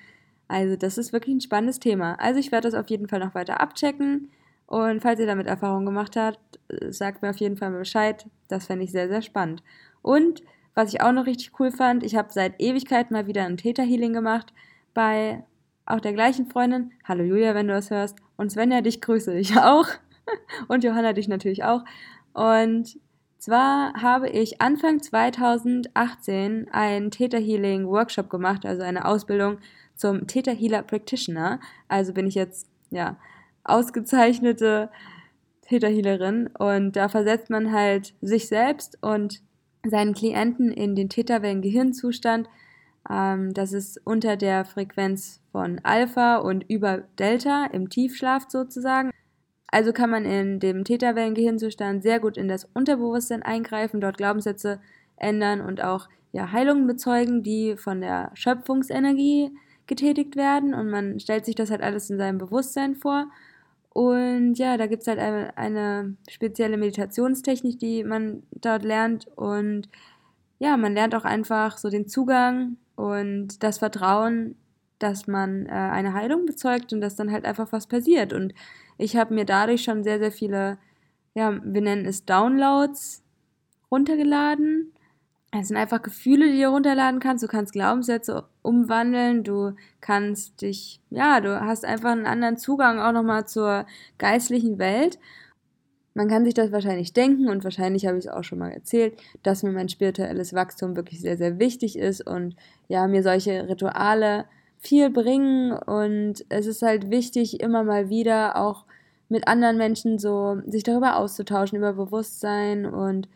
Also 0.48 0.76
das 0.76 0.98
ist 0.98 1.14
wirklich 1.14 1.36
ein 1.36 1.42
spannendes 1.42 1.80
Thema. 1.80 2.16
Also 2.20 2.40
ich 2.40 2.52
werde 2.52 2.70
das 2.70 2.80
auf 2.80 2.90
jeden 2.90 3.08
Fall 3.08 3.20
noch 3.20 3.36
weiter 3.36 3.60
abchecken. 3.60 4.30
Und 4.66 5.02
falls 5.02 5.20
ihr 5.20 5.26
damit 5.26 5.48
Erfahrung 5.48 5.86
gemacht 5.86 6.16
habt, 6.16 6.60
sagt 6.90 7.22
mir 7.22 7.30
auf 7.30 7.38
jeden 7.38 7.58
Fall 7.58 7.72
mal 7.72 7.80
Bescheid. 7.80 8.26
Das 8.48 8.68
fände 8.68 8.84
ich 8.84 8.92
sehr, 8.92 9.08
sehr 9.08 9.22
spannend. 9.22 9.64
Und 10.02 10.44
was 10.76 10.94
ich 10.94 11.02
auch 11.02 11.12
noch 11.12 11.26
richtig 11.26 11.60
cool 11.60 11.72
fand, 11.72 12.04
ich 12.04 12.16
habe 12.16 12.32
seit 12.32 12.62
Ewigkeit 12.62 13.10
mal 13.10 13.28
wieder 13.28 13.46
ein 13.46 13.58
Täterhealing 13.58 14.14
gemacht 14.14 14.54
bei 14.94 15.44
auch 15.86 16.02
der 16.02 16.14
gleichen 16.14 16.48
Freundin. 16.48 16.92
Hallo 17.06 17.24
Julia, 17.24 17.56
wenn 17.56 17.68
du 17.68 17.74
das 17.74 17.90
hörst. 17.90 18.18
Und 18.36 18.52
Svenja, 18.52 18.82
dich 18.82 19.02
grüße 19.02 19.38
ich 19.38 19.58
auch. 19.58 19.88
Und 20.68 20.84
Johanna 20.84 21.14
dich 21.14 21.28
natürlich 21.28 21.64
auch. 21.64 21.84
Und 22.38 23.00
zwar 23.40 23.94
habe 24.00 24.30
ich 24.30 24.62
Anfang 24.62 25.02
2018 25.02 26.68
einen 26.72 27.10
Täterhealing 27.10 27.88
Workshop 27.88 28.30
gemacht, 28.30 28.64
also 28.64 28.84
eine 28.84 29.06
Ausbildung 29.06 29.58
zum 29.96 30.28
Täterhealer 30.28 30.84
Practitioner. 30.84 31.60
Also 31.88 32.14
bin 32.14 32.28
ich 32.28 32.36
jetzt, 32.36 32.68
ja, 32.92 33.18
ausgezeichnete 33.64 34.92
Täterhealerin 35.64 36.48
und 36.60 36.96
da 36.96 37.10
versetzt 37.10 37.50
man 37.50 37.72
halt 37.74 38.14
sich 38.22 38.48
selbst 38.48 39.00
und 39.02 39.42
seinen 39.84 40.14
Klienten 40.14 40.72
in 40.72 40.96
den 40.96 41.10
Täterwellen-Gehirnzustand. 41.10 42.48
Ähm, 43.10 43.52
das 43.56 43.74
ist 43.74 44.00
unter 44.06 44.38
der 44.38 44.64
Frequenz 44.64 45.42
von 45.52 45.82
Alpha 45.82 46.38
und 46.38 46.70
über 46.70 47.00
Delta 47.18 47.66
im 47.66 47.90
Tiefschlaf 47.90 48.46
sozusagen. 48.48 49.10
Also 49.68 49.92
kann 49.92 50.10
man 50.10 50.26
in 50.26 50.60
dem 50.60 50.84
Täterwellen-Gehirnzustand 50.84 52.04
sehr 52.04 52.20
gut 52.20 52.38
in 52.38 52.48
das 52.48 52.68
Unterbewusstsein 52.74 53.44
eingreifen, 53.44 54.02
dort 54.02 54.18
Glaubenssätze 54.18 54.80
ändern 55.18 55.62
und 55.62 55.84
auch 55.84 56.08
ja, 56.32 56.52
Heilungen 56.52 56.88
bezeugen, 56.88 57.44
die 57.44 57.76
von 57.78 58.02
der 58.02 58.32
Schöpfungsenergie 58.34 59.52
getätigt 59.88 60.36
werden. 60.36 60.74
Und 60.74 60.90
man 60.90 61.20
stellt 61.20 61.46
sich 61.46 61.56
das 61.56 61.70
halt 61.70 61.82
alles 61.82 62.10
in 62.10 62.18
seinem 62.18 62.38
Bewusstsein 62.38 62.96
vor 62.96 63.28
und 63.98 64.60
ja, 64.60 64.78
da 64.78 64.86
gibt 64.86 65.02
es 65.02 65.08
halt 65.08 65.18
eine, 65.18 65.58
eine 65.58 66.16
spezielle 66.30 66.78
Meditationstechnik, 66.78 67.80
die 67.80 68.04
man 68.04 68.44
dort 68.52 68.84
lernt. 68.84 69.28
Und 69.36 69.90
ja, 70.60 70.78
man 70.78 70.94
lernt 70.94 71.16
auch 71.16 71.26
einfach 71.26 71.80
so 71.80 71.90
den 71.90 72.08
Zugang 72.08 72.78
und 72.96 73.64
das 73.64 73.80
Vertrauen, 73.80 74.56
dass 75.00 75.28
man 75.28 75.66
äh, 75.68 75.72
eine 75.72 76.14
Heilung 76.14 76.46
bezeugt 76.46 76.94
und 76.94 77.02
dass 77.02 77.16
dann 77.16 77.32
halt 77.32 77.46
einfach 77.46 77.72
was 77.72 77.88
passiert. 77.88 78.34
Und 78.34 78.54
ich 78.98 79.16
habe 79.16 79.34
mir 79.34 79.46
dadurch 79.46 79.84
schon 79.84 80.04
sehr, 80.04 80.20
sehr 80.20 80.32
viele, 80.32 80.78
ja, 81.34 81.60
wir 81.64 81.82
nennen 81.82 82.06
es 82.06 82.26
Downloads 82.26 83.24
runtergeladen. 83.92 84.94
es 85.52 85.70
sind 85.70 85.78
einfach 85.78 86.02
Gefühle, 86.02 86.52
die 86.52 86.62
du 86.62 86.70
runterladen 86.70 87.20
kannst. 87.20 87.44
Du 87.44 87.48
kannst 87.48 87.74
Glaubenssätze 87.74 88.46
umwandeln. 88.62 89.44
Du 89.44 89.76
kannst 90.02 90.62
dich, 90.62 91.02
ja, 91.10 91.40
du 91.42 91.62
hast 91.62 91.86
einfach 91.86 92.12
einen 92.12 92.26
anderen 92.26 92.58
Zugang 92.58 93.00
auch 93.00 93.12
nochmal 93.12 93.48
zur 93.48 93.86
geistlichen 94.18 94.78
Welt. 94.80 95.20
Man 96.18 96.30
kann 96.30 96.46
sich 96.46 96.56
das 96.56 96.72
wahrscheinlich 96.72 97.14
denken 97.14 97.48
und 97.48 97.64
wahrscheinlich 97.64 98.08
habe 98.08 98.18
ich 98.18 98.26
es 98.26 98.32
auch 98.32 98.44
schon 98.44 98.58
mal 98.58 98.72
erzählt, 98.72 99.16
dass 99.44 99.62
mir 99.62 99.72
mein 99.72 99.88
spirituelles 99.88 100.56
Wachstum 100.56 100.96
wirklich 100.96 101.22
sehr, 101.22 101.38
sehr 101.38 101.60
wichtig 101.60 101.96
ist 101.96 102.26
und 102.26 102.56
ja, 102.88 103.06
mir 103.06 103.22
solche 103.22 103.70
Rituale 103.70 104.46
viel 104.80 105.10
bringen 105.10 105.72
und 105.74 106.46
es 106.50 106.66
ist 106.66 106.82
halt 106.82 107.10
wichtig, 107.10 107.62
immer 107.62 107.84
mal 107.84 108.10
wieder 108.10 108.58
auch 108.58 108.86
mit 109.30 109.48
anderen 109.48 109.78
Menschen 109.78 110.20
so 110.20 110.62
sich 110.68 110.84
darüber 110.84 111.18
auszutauschen, 111.18 111.78
über 111.78 111.94
Bewusstsein 111.94 112.86
und 112.86 113.28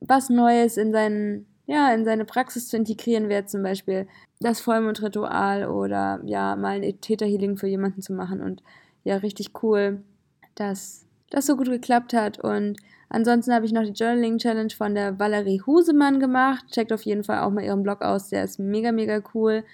was 0.00 0.30
Neues 0.30 0.76
in 0.76 0.92
seinen, 0.92 1.46
ja, 1.66 1.92
in 1.92 2.04
seine 2.04 2.24
Praxis 2.24 2.68
zu 2.68 2.76
integrieren 2.76 3.28
wäre, 3.28 3.46
zum 3.46 3.62
Beispiel 3.62 4.06
das 4.40 4.60
Vollmondritual 4.60 5.68
oder 5.68 6.20
ja, 6.24 6.56
mal 6.56 6.80
ein 6.82 7.00
Täterhealing 7.00 7.56
für 7.56 7.68
jemanden 7.68 8.02
zu 8.02 8.12
machen 8.12 8.40
und 8.40 8.62
ja, 9.04 9.16
richtig 9.16 9.62
cool, 9.62 10.02
dass 10.54 11.06
das 11.30 11.46
so 11.46 11.56
gut 11.56 11.68
geklappt 11.68 12.12
hat 12.14 12.38
und 12.38 12.76
ansonsten 13.08 13.52
habe 13.52 13.66
ich 13.66 13.72
noch 13.72 13.84
die 13.84 13.92
Journaling 13.92 14.38
Challenge 14.38 14.72
von 14.76 14.94
der 14.94 15.18
Valerie 15.18 15.62
Husemann 15.66 16.20
gemacht. 16.20 16.64
Checkt 16.70 16.92
auf 16.92 17.02
jeden 17.02 17.24
Fall 17.24 17.40
auch 17.40 17.50
mal 17.50 17.64
ihren 17.64 17.82
Blog 17.82 18.02
aus, 18.02 18.28
der 18.28 18.44
ist 18.44 18.58
mega, 18.58 18.92
mega 18.92 19.22
cool. 19.34 19.64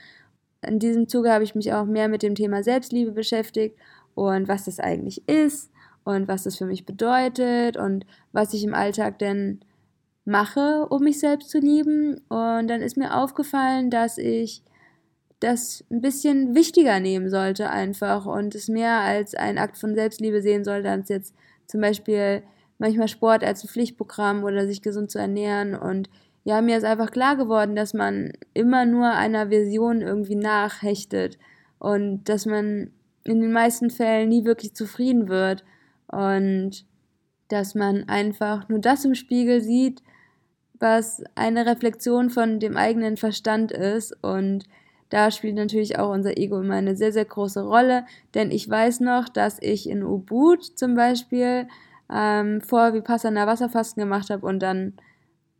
In 0.66 0.78
diesem 0.78 1.08
Zuge 1.08 1.32
habe 1.32 1.44
ich 1.44 1.54
mich 1.54 1.72
auch 1.72 1.84
mehr 1.84 2.08
mit 2.08 2.22
dem 2.22 2.34
Thema 2.34 2.62
Selbstliebe 2.62 3.12
beschäftigt 3.12 3.76
und 4.14 4.48
was 4.48 4.64
das 4.64 4.80
eigentlich 4.80 5.28
ist 5.28 5.70
und 6.04 6.26
was 6.26 6.44
das 6.44 6.56
für 6.56 6.66
mich 6.66 6.84
bedeutet 6.84 7.76
und 7.76 8.04
was 8.32 8.54
ich 8.54 8.64
im 8.64 8.74
Alltag 8.74 9.18
denn 9.18 9.60
mache, 10.24 10.86
um 10.88 11.02
mich 11.04 11.20
selbst 11.20 11.50
zu 11.50 11.58
lieben. 11.58 12.20
Und 12.28 12.68
dann 12.68 12.82
ist 12.82 12.96
mir 12.96 13.16
aufgefallen, 13.16 13.90
dass 13.90 14.18
ich 14.18 14.62
das 15.40 15.84
ein 15.90 16.00
bisschen 16.00 16.54
wichtiger 16.54 16.98
nehmen 16.98 17.30
sollte 17.30 17.70
einfach 17.70 18.26
und 18.26 18.54
es 18.54 18.68
mehr 18.68 19.00
als 19.00 19.34
ein 19.34 19.58
Akt 19.58 19.78
von 19.78 19.94
Selbstliebe 19.94 20.42
sehen 20.42 20.64
sollte, 20.64 20.90
als 20.90 21.08
jetzt 21.08 21.34
zum 21.66 21.80
Beispiel 21.80 22.42
manchmal 22.78 23.08
Sport 23.08 23.44
als 23.44 23.62
ein 23.62 23.68
Pflichtprogramm 23.68 24.42
oder 24.42 24.66
sich 24.66 24.82
gesund 24.82 25.10
zu 25.10 25.18
ernähren. 25.18 25.74
Und 25.76 26.10
ja, 26.44 26.60
mir 26.62 26.78
ist 26.78 26.84
einfach 26.84 27.10
klar 27.10 27.36
geworden, 27.36 27.76
dass 27.76 27.94
man 27.94 28.32
immer 28.54 28.86
nur 28.86 29.10
einer 29.10 29.50
Vision 29.50 30.00
irgendwie 30.00 30.36
nachhechtet 30.36 31.38
und 31.78 32.24
dass 32.28 32.46
man 32.46 32.90
in 33.24 33.40
den 33.40 33.52
meisten 33.52 33.90
Fällen 33.90 34.30
nie 34.30 34.44
wirklich 34.44 34.74
zufrieden 34.74 35.28
wird 35.28 35.64
und 36.06 36.84
dass 37.48 37.74
man 37.74 38.08
einfach 38.08 38.68
nur 38.68 38.78
das 38.78 39.04
im 39.04 39.14
Spiegel 39.14 39.60
sieht, 39.60 40.02
was 40.80 41.22
eine 41.34 41.66
Reflexion 41.66 42.30
von 42.30 42.60
dem 42.60 42.76
eigenen 42.76 43.16
Verstand 43.16 43.72
ist. 43.72 44.16
Und 44.22 44.64
da 45.10 45.30
spielt 45.30 45.56
natürlich 45.56 45.98
auch 45.98 46.10
unser 46.10 46.36
Ego 46.38 46.60
immer 46.60 46.74
eine 46.74 46.96
sehr, 46.96 47.12
sehr 47.12 47.24
große 47.24 47.62
Rolle. 47.62 48.04
Denn 48.34 48.50
ich 48.50 48.68
weiß 48.68 49.00
noch, 49.00 49.28
dass 49.28 49.58
ich 49.60 49.88
in 49.88 50.04
Ubud 50.04 50.62
zum 50.62 50.94
Beispiel 50.94 51.68
ähm, 52.12 52.60
vor 52.60 52.94
Vipassana 52.94 53.46
Wasserfasten 53.46 54.02
gemacht 54.02 54.30
habe 54.30 54.46
und 54.46 54.60
dann 54.60 54.94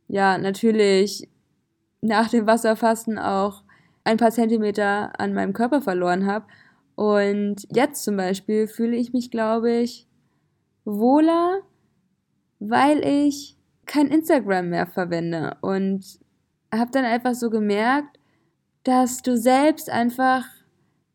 ja 0.09 0.37
natürlich 0.37 1.29
nach 2.01 2.29
dem 2.29 2.45
Wasserfasten 2.45 3.17
auch 3.17 3.63
ein 4.03 4.17
paar 4.17 4.31
Zentimeter 4.31 5.17
an 5.19 5.33
meinem 5.33 5.53
Körper 5.53 5.81
verloren 5.81 6.25
habe. 6.25 6.45
Und 6.95 7.65
jetzt 7.71 8.03
zum 8.03 8.17
Beispiel 8.17 8.67
fühle 8.67 8.97
ich 8.97 9.13
mich, 9.13 9.31
glaube 9.31 9.71
ich, 9.71 10.07
wohler, 10.83 11.61
weil 12.59 13.05
ich 13.05 13.55
kein 13.85 14.07
Instagram 14.07 14.69
mehr 14.69 14.87
verwende 14.87 15.57
und 15.61 16.19
habe 16.73 16.91
dann 16.91 17.05
einfach 17.05 17.33
so 17.33 17.49
gemerkt, 17.49 18.19
dass 18.83 19.21
du 19.21 19.37
selbst 19.37 19.89
einfach 19.89 20.45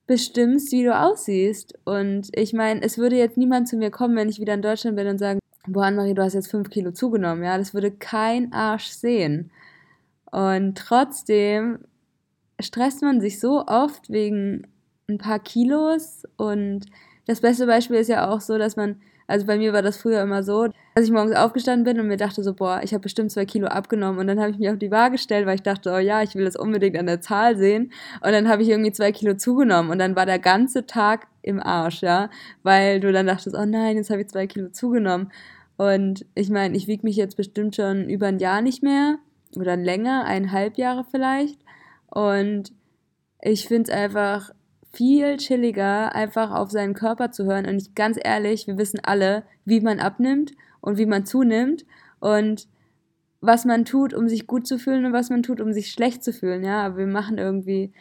bestimmst, 0.06 0.72
wie 0.72 0.84
du 0.84 0.98
aussiehst. 0.98 1.78
Und 1.84 2.28
ich 2.36 2.52
meine, 2.52 2.82
es 2.82 2.98
würde 2.98 3.16
jetzt 3.16 3.36
niemand 3.36 3.68
zu 3.68 3.76
mir 3.76 3.90
kommen, 3.90 4.16
wenn 4.16 4.28
ich 4.28 4.40
wieder 4.40 4.54
in 4.54 4.62
Deutschland 4.62 4.96
bin 4.96 5.06
und 5.06 5.18
sagen, 5.18 5.38
boah, 5.66 5.85
Anne-Marie, 5.85 6.14
du 6.14 6.23
hast 6.23 6.35
jetzt 6.35 6.50
fünf 6.50 6.71
Kilo 6.71 6.92
zugenommen. 6.92 7.44
Ja, 7.44 7.59
das 7.59 7.75
würde 7.75 7.90
kein 7.90 8.52
Arsch 8.52 8.88
sehen. 8.88 9.50
Und 10.30 10.76
trotzdem 10.76 11.78
stresst 12.61 13.02
man 13.02 13.21
sich 13.21 13.40
so 13.40 13.64
oft 13.66 14.11
wegen 14.11 14.66
ein 15.09 15.18
paar 15.18 15.38
Kilos. 15.38 16.25
Und 16.37 16.87
das 17.26 17.40
beste 17.40 17.66
Beispiel 17.66 17.97
ist 17.97 18.09
ja 18.09 18.28
auch 18.30 18.40
so, 18.40 18.59
dass 18.59 18.76
man 18.76 19.00
also 19.26 19.47
bei 19.47 19.56
mir 19.56 19.73
war 19.73 19.83
das 19.83 19.97
früher 19.97 20.23
immer 20.23 20.42
so, 20.42 20.68
dass 20.94 21.04
ich 21.04 21.11
morgens 21.11 21.35
aufgestanden 21.35 21.85
bin 21.85 21.99
und 21.99 22.09
mir 22.09 22.16
dachte 22.16 22.42
so, 22.42 22.52
boah, 22.52 22.80
ich 22.83 22.92
habe 22.92 23.02
bestimmt 23.02 23.30
zwei 23.33 23.47
Kilo 23.47 23.68
abgenommen. 23.68 24.18
Und 24.21 24.26
dann 24.26 24.38
habe 24.38 24.50
ich 24.50 24.59
mich 24.59 24.68
auf 24.68 24.78
die 24.78 24.90
Waage 24.90 25.12
gestellt, 25.12 25.47
weil 25.47 25.54
ich 25.54 25.62
dachte, 25.62 25.92
oh 25.92 25.99
ja, 25.99 26.23
ich 26.23 26.35
will 26.35 26.44
das 26.44 26.56
unbedingt 26.56 26.99
an 26.99 27.06
der 27.06 27.21
Zahl 27.21 27.56
sehen. 27.56 27.90
Und 28.21 28.33
dann 28.33 28.49
habe 28.49 28.62
ich 28.62 28.68
irgendwie 28.68 28.92
zwei 28.92 29.12
Kilo 29.12 29.35
zugenommen. 29.35 29.90
Und 29.90 29.99
dann 29.99 30.14
war 30.14 30.26
der 30.26 30.38
ganze 30.38 30.87
Tag 30.87 31.26
im 31.42 31.61
Arsch, 31.61 32.02
ja. 32.02 32.28
Weil 32.62 33.00
du 33.00 33.12
dann 33.12 33.26
dachtest, 33.26 33.56
oh 33.56 33.64
nein, 33.64 33.97
jetzt 33.97 34.11
habe 34.11 34.21
ich 34.21 34.28
zwei 34.28 34.47
Kilo 34.47 34.68
zugenommen. 34.68 35.30
Und 35.76 36.26
ich 36.35 36.50
meine, 36.50 36.76
ich 36.76 36.87
wiege 36.87 37.04
mich 37.04 37.16
jetzt 37.16 37.37
bestimmt 37.37 37.76
schon 37.76 38.09
über 38.09 38.26
ein 38.26 38.38
Jahr 38.38 38.62
nicht 38.62 38.83
mehr. 38.83 39.19
Oder 39.57 39.76
länger, 39.76 40.25
eineinhalb 40.25 40.78
Jahre 40.78 41.04
vielleicht. 41.11 41.61
Und 42.07 42.73
ich 43.40 43.69
finde 43.69 43.90
es 43.90 43.97
einfach 43.97 44.50
viel 44.93 45.37
chilliger, 45.37 46.14
einfach 46.14 46.52
auf 46.52 46.71
seinen 46.71 46.95
Körper 46.95 47.31
zu 47.31 47.45
hören. 47.45 47.66
Und 47.66 47.76
ich, 47.76 47.95
ganz 47.95 48.19
ehrlich, 48.23 48.66
wir 48.66 48.78
wissen 48.78 49.00
alle, 49.02 49.45
wie 49.64 49.81
man 49.81 50.00
abnimmt 50.00 50.52
und 50.81 50.99
wie 50.99 51.07
man 51.07 51.26
zunimmt 51.26 51.85
und 52.21 52.69
was 53.40 53.64
man 53.64 53.85
tut, 53.85 54.14
um 54.14 54.28
sich 54.28 54.47
gut 54.47 54.66
zu 54.66 54.78
fühlen 54.78 55.04
und 55.04 55.12
was 55.12 55.31
man 55.31 55.43
tut, 55.43 55.61
um 55.61 55.73
sich 55.73 55.90
schlecht 55.90 56.25
zu 56.25 56.33
fühlen. 56.33 56.64
Ja, 56.64 56.87
aber 56.87 56.99
wir 56.99 57.07
machen 57.07 57.38
irgendwie 57.38 57.93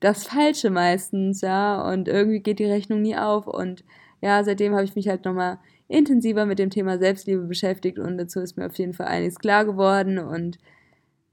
das 0.00 0.26
Falsche 0.26 0.70
meistens, 0.70 1.40
ja, 1.40 1.90
und 1.90 2.08
irgendwie 2.08 2.40
geht 2.40 2.58
die 2.58 2.66
Rechnung 2.66 3.02
nie 3.02 3.16
auf. 3.16 3.46
Und 3.46 3.84
ja, 4.20 4.44
seitdem 4.44 4.74
habe 4.74 4.84
ich 4.84 4.94
mich 4.94 5.08
halt 5.08 5.24
nochmal 5.24 5.58
intensiver 5.88 6.46
mit 6.46 6.58
dem 6.58 6.70
Thema 6.70 6.98
Selbstliebe 6.98 7.42
beschäftigt 7.42 7.98
und 7.98 8.16
dazu 8.18 8.40
ist 8.40 8.56
mir 8.56 8.66
auf 8.66 8.76
jeden 8.76 8.94
Fall 8.94 9.06
einiges 9.06 9.38
klar 9.38 9.64
geworden. 9.64 10.18
Und 10.18 10.58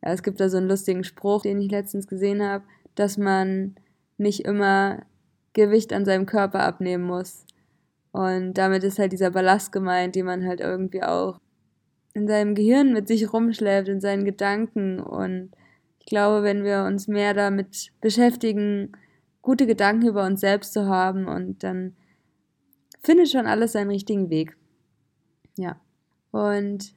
ja, 0.04 0.12
es 0.12 0.24
gibt 0.24 0.40
da 0.40 0.50
so 0.50 0.58
einen 0.58 0.68
lustigen 0.68 1.04
Spruch, 1.04 1.44
den 1.44 1.62
ich 1.62 1.72
letztens 1.72 2.08
gesehen 2.08 2.44
habe, 2.44 2.64
dass 2.96 3.18
man 3.18 3.76
nicht 4.18 4.42
immer 4.46 5.04
Gewicht 5.54 5.94
an 5.94 6.06
seinem 6.06 6.26
Körper 6.26 6.64
abnehmen 6.64 7.04
muss. 7.04 7.46
Und 8.12 8.54
damit 8.56 8.84
ist 8.84 9.00
halt 9.00 9.14
dieser 9.14 9.32
Ballast 9.32 9.72
gemeint, 9.72 10.16
den 10.16 10.26
man 10.26 10.46
halt 10.46 10.60
irgendwie 10.60 11.04
auch 11.04 11.40
in 12.14 12.28
seinem 12.28 12.56
Gehirn 12.56 12.92
mit 12.92 13.08
sich 13.08 13.32
rumschleppt, 13.32 13.88
in 13.88 14.02
seinen 14.02 14.26
Gedanken. 14.26 15.00
Und 15.00 15.52
ich 16.00 16.08
glaube, 16.08 16.44
wenn 16.44 16.64
wir 16.64 16.84
uns 16.84 17.08
mehr 17.08 17.34
damit 17.34 17.92
beschäftigen, 18.02 18.92
gute 19.42 19.66
Gedanken 19.66 20.08
über 20.08 20.26
uns 20.26 20.42
selbst 20.42 20.74
zu 20.74 20.88
haben 20.88 21.28
und 21.28 21.64
dann 21.64 21.96
findet 23.02 23.30
schon 23.30 23.48
alles 23.48 23.74
seinen 23.74 23.90
richtigen 23.90 24.30
Weg. 24.30 24.56
Ja. 25.58 25.80
Und 26.32 26.94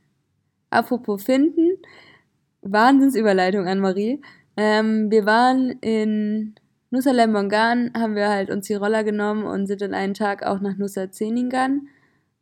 apropos 0.71 1.23
finden, 1.23 1.79
Wahnsinnsüberleitung 2.63 3.67
an 3.67 3.81
Marie. 3.81 4.21
Ähm, 4.57 5.11
wir 5.11 5.27
waren 5.27 5.71
in 5.81 6.55
Nusa 6.95 7.11
Lembongan 7.11 7.91
haben 7.95 8.15
wir 8.15 8.29
halt 8.29 8.51
uns 8.51 8.69
die 8.69 8.75
Roller 8.75 9.03
genommen 9.03 9.45
und 9.45 9.67
sind 9.67 9.81
dann 9.81 9.95
einen 9.95 10.15
Tag 10.15 10.45
auch 10.45 10.61
nach 10.61 10.77
Nusa 10.77 11.11
Zeningan. 11.11 11.89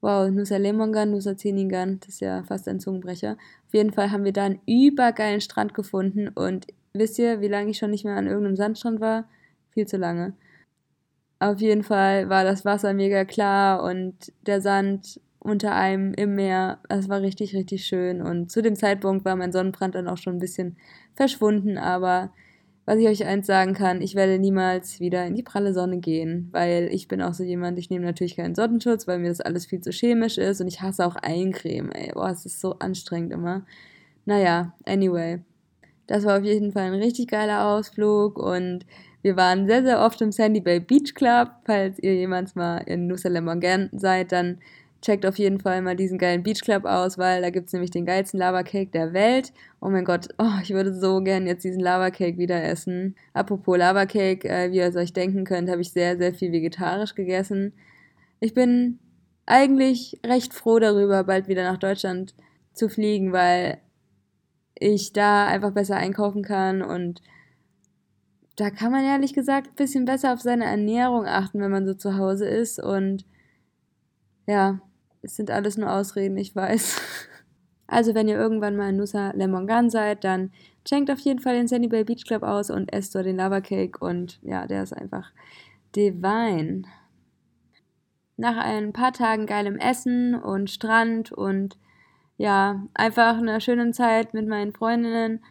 Wow, 0.02 0.30
Nusa 0.30 0.58
Lembongan, 0.58 1.10
Nusa 1.10 1.38
Zeningan, 1.38 2.00
das 2.00 2.10
ist 2.10 2.20
ja 2.20 2.42
fast 2.42 2.68
ein 2.68 2.78
Zungenbrecher. 2.78 3.38
Auf 3.66 3.72
jeden 3.72 3.92
Fall 3.92 4.10
haben 4.10 4.24
wir 4.24 4.32
da 4.34 4.44
einen 4.44 4.60
übergeilen 4.66 5.40
Strand 5.40 5.72
gefunden 5.72 6.28
und 6.28 6.66
wisst 6.92 7.18
ihr, 7.18 7.40
wie 7.40 7.48
lange 7.48 7.70
ich 7.70 7.78
schon 7.78 7.92
nicht 7.92 8.04
mehr 8.04 8.16
an 8.16 8.26
irgendeinem 8.26 8.56
Sandstrand 8.56 9.00
war? 9.00 9.24
Viel 9.70 9.86
zu 9.86 9.96
lange. 9.96 10.34
Auf 11.42 11.60
jeden 11.60 11.82
Fall 11.82 12.28
war 12.28 12.44
das 12.44 12.64
Wasser 12.64 12.94
mega 12.94 13.24
klar 13.24 13.82
und 13.82 14.32
der 14.46 14.60
Sand 14.60 15.20
unter 15.40 15.74
einem 15.74 16.14
im 16.14 16.36
Meer. 16.36 16.78
Es 16.88 17.08
war 17.08 17.20
richtig, 17.20 17.56
richtig 17.56 17.84
schön. 17.84 18.22
Und 18.22 18.52
zu 18.52 18.62
dem 18.62 18.76
Zeitpunkt 18.76 19.24
war 19.24 19.34
mein 19.34 19.50
Sonnenbrand 19.50 19.96
dann 19.96 20.06
auch 20.06 20.18
schon 20.18 20.36
ein 20.36 20.38
bisschen 20.38 20.76
verschwunden, 21.16 21.78
aber 21.78 22.30
was 22.84 22.98
ich 22.98 23.08
euch 23.08 23.24
eins 23.26 23.48
sagen 23.48 23.74
kann, 23.74 24.02
ich 24.02 24.14
werde 24.14 24.38
niemals 24.38 25.00
wieder 25.00 25.26
in 25.26 25.34
die 25.34 25.42
pralle 25.42 25.74
Sonne 25.74 25.98
gehen, 25.98 26.48
weil 26.52 26.88
ich 26.92 27.08
bin 27.08 27.20
auch 27.20 27.34
so 27.34 27.42
jemand, 27.42 27.76
ich 27.76 27.90
nehme 27.90 28.04
natürlich 28.04 28.36
keinen 28.36 28.54
Sonnenschutz, 28.54 29.08
weil 29.08 29.18
mir 29.18 29.28
das 29.28 29.40
alles 29.40 29.66
viel 29.66 29.80
zu 29.80 29.90
chemisch 29.90 30.38
ist 30.38 30.60
und 30.60 30.68
ich 30.68 30.80
hasse 30.80 31.04
auch 31.04 31.16
Eincreme, 31.16 31.90
ey. 31.90 32.12
Boah, 32.12 32.30
es 32.30 32.46
ist 32.46 32.60
so 32.60 32.78
anstrengend 32.78 33.32
immer. 33.32 33.66
Naja, 34.26 34.74
anyway. 34.86 35.40
Das 36.06 36.24
war 36.24 36.38
auf 36.38 36.44
jeden 36.44 36.70
Fall 36.70 36.84
ein 36.84 36.94
richtig 36.94 37.26
geiler 37.26 37.66
Ausflug 37.66 38.38
und 38.38 38.86
wir 39.22 39.36
waren 39.36 39.66
sehr, 39.66 39.82
sehr 39.82 40.00
oft 40.00 40.20
im 40.20 40.32
Sandy 40.32 40.60
Bay 40.60 40.80
Beach 40.80 41.14
Club. 41.14 41.50
Falls 41.64 41.98
ihr 42.00 42.14
jemals 42.14 42.54
mal 42.54 42.78
in 42.78 43.06
Nusa 43.06 43.28
Lembongan 43.28 43.88
seid, 43.92 44.32
dann 44.32 44.58
checkt 45.00 45.26
auf 45.26 45.38
jeden 45.38 45.60
Fall 45.60 45.82
mal 45.82 45.96
diesen 45.96 46.18
geilen 46.18 46.42
Beach 46.42 46.60
Club 46.60 46.84
aus, 46.84 47.18
weil 47.18 47.42
da 47.42 47.50
gibt 47.50 47.66
es 47.66 47.72
nämlich 47.72 47.90
den 47.90 48.06
geilsten 48.06 48.38
Lava 48.38 48.62
Cake 48.62 48.90
der 48.90 49.12
Welt. 49.12 49.52
Oh 49.80 49.88
mein 49.88 50.04
Gott, 50.04 50.28
oh, 50.38 50.60
ich 50.62 50.70
würde 50.70 50.94
so 50.94 51.20
gern 51.20 51.46
jetzt 51.46 51.64
diesen 51.64 51.80
Lava 51.80 52.10
Cake 52.10 52.38
wieder 52.38 52.62
essen. 52.62 53.16
Apropos 53.32 53.76
Lava 53.76 54.06
Cake, 54.06 54.48
äh, 54.48 54.70
wie 54.70 54.76
ihr 54.76 54.86
es 54.86 54.96
euch 54.96 55.12
denken 55.12 55.44
könnt, 55.44 55.68
habe 55.68 55.80
ich 55.80 55.92
sehr, 55.92 56.16
sehr 56.18 56.34
viel 56.34 56.52
vegetarisch 56.52 57.14
gegessen. 57.14 57.72
Ich 58.40 58.54
bin 58.54 58.98
eigentlich 59.46 60.20
recht 60.24 60.54
froh 60.54 60.78
darüber, 60.78 61.24
bald 61.24 61.48
wieder 61.48 61.64
nach 61.64 61.78
Deutschland 61.78 62.34
zu 62.72 62.88
fliegen, 62.88 63.32
weil 63.32 63.78
ich 64.78 65.12
da 65.12 65.46
einfach 65.46 65.72
besser 65.72 65.96
einkaufen 65.96 66.42
kann 66.42 66.82
und 66.82 67.22
da 68.56 68.70
kann 68.70 68.92
man 68.92 69.04
ehrlich 69.04 69.34
gesagt 69.34 69.68
ein 69.68 69.74
bisschen 69.76 70.04
besser 70.04 70.32
auf 70.32 70.40
seine 70.40 70.64
Ernährung 70.64 71.26
achten, 71.26 71.60
wenn 71.60 71.70
man 71.70 71.86
so 71.86 71.94
zu 71.94 72.16
Hause 72.16 72.46
ist 72.46 72.78
und 72.78 73.24
ja, 74.46 74.80
es 75.22 75.36
sind 75.36 75.50
alles 75.50 75.76
nur 75.76 75.92
Ausreden, 75.92 76.36
ich 76.36 76.54
weiß. 76.54 77.00
Also 77.88 78.14
wenn 78.14 78.26
ihr 78.26 78.38
irgendwann 78.38 78.74
mal 78.74 78.88
in 78.88 78.96
Nusa 78.96 79.32
Lemongan 79.32 79.90
seid, 79.90 80.24
dann 80.24 80.50
checkt 80.82 81.10
auf 81.10 81.18
jeden 81.18 81.40
Fall 81.40 81.56
den 81.56 81.68
Sandy 81.68 81.88
Bay 81.88 82.04
Beach 82.04 82.24
Club 82.24 82.42
aus 82.42 82.70
und 82.70 82.90
esst 82.90 83.14
dort 83.14 83.26
den 83.26 83.36
Lava 83.36 83.60
Cake 83.60 84.02
und 84.02 84.38
ja, 84.40 84.66
der 84.66 84.82
ist 84.82 84.94
einfach 84.94 85.30
divine. 85.94 86.84
Nach 88.38 88.56
ein 88.56 88.94
paar 88.94 89.12
Tagen 89.12 89.44
geilem 89.44 89.76
Essen 89.76 90.34
und 90.34 90.70
Strand 90.70 91.32
und 91.32 91.76
ja, 92.38 92.82
einfach 92.94 93.36
einer 93.36 93.60
schönen 93.60 93.92
Zeit 93.92 94.32
mit 94.32 94.48
meinen 94.48 94.72
Freundinnen 94.72 95.44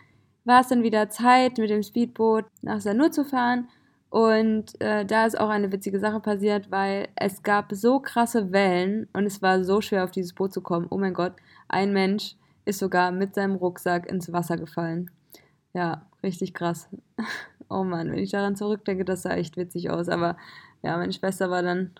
war 0.43 0.61
es 0.61 0.67
dann 0.67 0.83
wieder 0.83 1.09
Zeit, 1.09 1.57
mit 1.57 1.69
dem 1.69 1.83
Speedboot 1.83 2.45
nach 2.61 2.81
Sanur 2.81 3.11
zu 3.11 3.23
fahren. 3.23 3.67
Und 4.09 4.79
äh, 4.81 5.05
da 5.05 5.25
ist 5.25 5.39
auch 5.39 5.49
eine 5.49 5.71
witzige 5.71 5.99
Sache 5.99 6.19
passiert, 6.19 6.69
weil 6.69 7.07
es 7.15 7.43
gab 7.43 7.71
so 7.71 7.99
krasse 7.99 8.51
Wellen 8.51 9.07
und 9.13 9.25
es 9.25 9.41
war 9.41 9.63
so 9.63 9.79
schwer, 9.79 10.03
auf 10.03 10.11
dieses 10.11 10.33
Boot 10.33 10.51
zu 10.53 10.61
kommen. 10.61 10.87
Oh 10.89 10.97
mein 10.97 11.13
Gott, 11.13 11.33
ein 11.69 11.93
Mensch 11.93 12.35
ist 12.65 12.79
sogar 12.79 13.11
mit 13.11 13.35
seinem 13.35 13.55
Rucksack 13.55 14.07
ins 14.09 14.31
Wasser 14.33 14.57
gefallen. 14.57 15.09
Ja, 15.73 16.05
richtig 16.23 16.53
krass. 16.53 16.89
Oh 17.73 17.85
Mann, 17.85 18.11
wenn 18.11 18.19
ich 18.19 18.31
daran 18.31 18.57
zurückdenke, 18.57 19.05
das 19.05 19.21
sah 19.21 19.31
echt 19.31 19.55
witzig 19.55 19.89
aus. 19.89 20.09
Aber 20.09 20.35
ja, 20.83 20.97
meine 20.97 21.13
Schwester 21.13 21.49
war 21.49 21.61
dann 21.63 21.91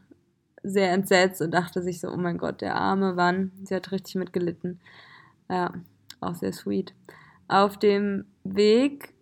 sehr 0.64 0.92
entsetzt 0.92 1.42
und 1.42 1.52
dachte 1.52 1.82
sich 1.82 2.02
so, 2.02 2.10
oh 2.10 2.18
mein 2.18 2.38
Gott, 2.38 2.60
der 2.60 2.76
arme 2.76 3.14
Mann, 3.14 3.54
sie 3.64 3.76
hat 3.76 3.90
richtig 3.94 4.16
mitgelitten. 4.16 4.82
Ja, 5.50 5.72
auch 6.20 6.36
sehr 6.36 6.52
sweet. 6.52 6.94
Auf 7.52 7.76
dem 7.76 8.24
Weg 8.46 9.14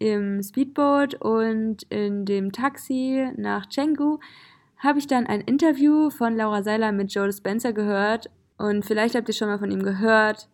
im 0.00 0.42
Speedboat 0.42 1.14
und 1.14 1.84
in 1.84 2.24
dem 2.24 2.50
Taxi 2.50 3.30
nach 3.36 3.66
Chengu 3.66 4.18
habe 4.78 4.98
ich 4.98 5.06
dann 5.06 5.24
ein 5.28 5.40
Interview 5.40 6.10
von 6.10 6.36
Laura 6.36 6.64
Seiler 6.64 6.90
mit 6.90 7.14
Joe 7.14 7.32
Spencer 7.32 7.72
gehört 7.72 8.28
und 8.58 8.84
vielleicht 8.84 9.14
habt 9.14 9.28
ihr 9.28 9.34
schon 9.34 9.46
mal 9.46 9.60
von 9.60 9.70
ihm 9.70 9.84
gehört. 9.84 10.48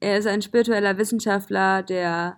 Er 0.00 0.18
ist 0.18 0.26
ein 0.26 0.42
spiritueller 0.42 0.98
Wissenschaftler, 0.98 1.82
der 1.82 2.36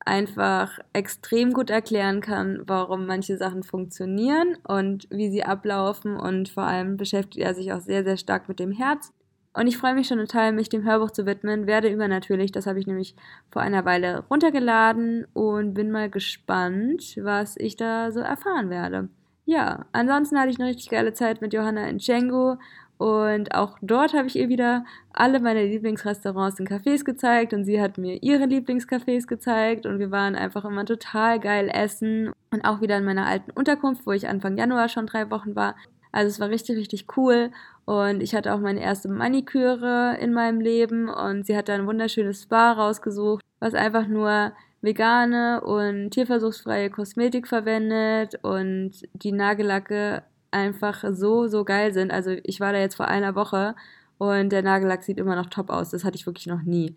einfach 0.00 0.78
extrem 0.94 1.52
gut 1.52 1.68
erklären 1.68 2.22
kann, 2.22 2.62
warum 2.64 3.04
manche 3.04 3.36
Sachen 3.36 3.64
funktionieren 3.64 4.56
und 4.66 5.06
wie 5.10 5.30
sie 5.30 5.44
ablaufen 5.44 6.16
und 6.16 6.48
vor 6.48 6.62
allem 6.62 6.96
beschäftigt 6.96 7.44
er 7.44 7.54
sich 7.54 7.70
auch 7.74 7.80
sehr, 7.80 8.02
sehr 8.02 8.16
stark 8.16 8.48
mit 8.48 8.58
dem 8.58 8.72
Herz. 8.72 9.12
Und 9.54 9.66
ich 9.66 9.76
freue 9.76 9.94
mich 9.94 10.08
schon 10.08 10.18
total, 10.18 10.52
mich 10.52 10.68
dem 10.68 10.84
Hörbuch 10.84 11.10
zu 11.10 11.26
widmen. 11.26 11.66
Werde 11.66 11.88
übernatürlich, 11.88 12.52
das 12.52 12.66
habe 12.66 12.78
ich 12.78 12.86
nämlich 12.86 13.14
vor 13.50 13.60
einer 13.60 13.84
Weile 13.84 14.24
runtergeladen 14.30 15.26
und 15.34 15.74
bin 15.74 15.90
mal 15.90 16.08
gespannt, 16.08 17.16
was 17.20 17.56
ich 17.58 17.76
da 17.76 18.12
so 18.12 18.20
erfahren 18.20 18.70
werde. 18.70 19.08
Ja, 19.44 19.86
ansonsten 19.92 20.38
hatte 20.38 20.50
ich 20.50 20.58
eine 20.58 20.68
richtig 20.68 20.88
geile 20.88 21.12
Zeit 21.12 21.42
mit 21.42 21.52
Johanna 21.52 21.86
in 21.86 21.98
Django 21.98 22.56
und 23.02 23.52
auch 23.56 23.78
dort 23.82 24.14
habe 24.14 24.28
ich 24.28 24.36
ihr 24.36 24.48
wieder 24.48 24.84
alle 25.12 25.40
meine 25.40 25.66
Lieblingsrestaurants 25.66 26.60
und 26.60 26.70
Cafés 26.70 27.04
gezeigt 27.04 27.52
und 27.52 27.64
sie 27.64 27.82
hat 27.82 27.98
mir 27.98 28.22
ihre 28.22 28.44
Lieblingscafés 28.44 29.26
gezeigt 29.26 29.86
und 29.86 29.98
wir 29.98 30.12
waren 30.12 30.36
einfach 30.36 30.64
immer 30.64 30.84
total 30.84 31.40
geil 31.40 31.68
essen 31.68 32.30
und 32.52 32.64
auch 32.64 32.80
wieder 32.80 32.96
in 32.98 33.04
meiner 33.04 33.26
alten 33.26 33.50
Unterkunft, 33.50 34.06
wo 34.06 34.12
ich 34.12 34.28
Anfang 34.28 34.56
Januar 34.56 34.88
schon 34.88 35.08
drei 35.08 35.28
Wochen 35.32 35.56
war. 35.56 35.74
Also 36.12 36.28
es 36.28 36.40
war 36.40 36.50
richtig, 36.50 36.76
richtig 36.76 37.06
cool 37.16 37.50
und 37.84 38.22
ich 38.22 38.34
hatte 38.34 38.54
auch 38.54 38.60
meine 38.60 38.80
erste 38.80 39.08
Maniküre 39.08 40.16
in 40.20 40.32
meinem 40.32 40.60
Leben 40.60 41.08
und 41.08 41.46
sie 41.46 41.56
hat 41.56 41.68
da 41.68 41.74
ein 41.74 41.86
wunderschönes 41.86 42.42
Spa 42.42 42.72
rausgesucht, 42.72 43.42
was 43.60 43.74
einfach 43.74 44.06
nur 44.06 44.52
vegane 44.82 45.62
und 45.62 46.10
tierversuchsfreie 46.10 46.90
Kosmetik 46.90 47.48
verwendet 47.48 48.38
und 48.42 48.92
die 49.14 49.32
Nagellacke 49.32 50.22
einfach 50.50 51.04
so, 51.12 51.48
so 51.48 51.64
geil 51.64 51.92
sind. 51.92 52.12
Also 52.12 52.36
ich 52.44 52.60
war 52.60 52.72
da 52.72 52.78
jetzt 52.78 52.96
vor 52.96 53.08
einer 53.08 53.34
Woche 53.34 53.74
und 54.18 54.50
der 54.50 54.62
Nagellack 54.62 55.02
sieht 55.02 55.18
immer 55.18 55.34
noch 55.34 55.46
top 55.46 55.70
aus. 55.70 55.90
Das 55.90 56.04
hatte 56.04 56.16
ich 56.16 56.26
wirklich 56.26 56.46
noch 56.46 56.62
nie. 56.62 56.94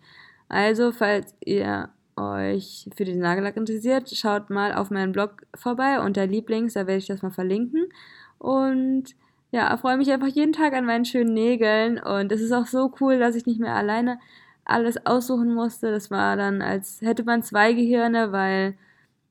Also, 0.48 0.92
falls 0.92 1.34
ihr 1.44 1.88
euch 2.16 2.88
für 2.96 3.04
den 3.04 3.18
Nagellack 3.18 3.56
interessiert, 3.56 4.10
schaut 4.10 4.50
mal 4.50 4.72
auf 4.74 4.90
meinen 4.90 5.12
Blog 5.12 5.42
vorbei 5.54 6.00
unter 6.00 6.26
Lieblings, 6.26 6.74
da 6.74 6.86
werde 6.86 6.98
ich 6.98 7.06
das 7.06 7.22
mal 7.22 7.30
verlinken. 7.30 7.86
Und 8.46 9.16
ja, 9.50 9.76
freue 9.76 9.96
mich 9.96 10.12
einfach 10.12 10.28
jeden 10.28 10.52
Tag 10.52 10.72
an 10.72 10.86
meinen 10.86 11.04
schönen 11.04 11.34
Nägeln. 11.34 11.98
Und 11.98 12.30
es 12.30 12.40
ist 12.40 12.52
auch 12.52 12.66
so 12.66 12.94
cool, 13.00 13.18
dass 13.18 13.34
ich 13.34 13.44
nicht 13.44 13.58
mehr 13.58 13.74
alleine 13.74 14.20
alles 14.64 15.04
aussuchen 15.04 15.52
musste. 15.52 15.90
Das 15.90 16.12
war 16.12 16.36
dann, 16.36 16.62
als 16.62 17.00
hätte 17.00 17.24
man 17.24 17.42
zwei 17.42 17.72
Gehirne, 17.72 18.30
weil 18.30 18.76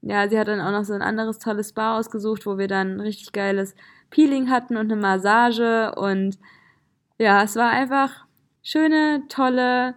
ja, 0.01 0.28
sie 0.28 0.38
hat 0.38 0.49
dann 0.49 0.60
auch 0.60 0.71
noch 0.71 0.84
so 0.84 0.93
ein 0.93 1.01
anderes 1.01 1.39
tolles 1.39 1.69
Spa 1.69 1.97
ausgesucht, 1.97 2.45
wo 2.45 2.58
wir 2.58 2.67
dann 2.67 2.99
richtig 2.99 3.32
geiles 3.32 3.73
Peeling 4.10 4.49
hatten 4.49 4.75
und 4.75 4.91
eine 4.91 5.01
Massage. 5.01 5.95
Und 5.95 6.38
ja, 7.17 7.41
es 7.43 7.56
war 7.56 7.69
einfach 7.69 8.25
schöne, 8.63 9.23
tolle 9.30 9.95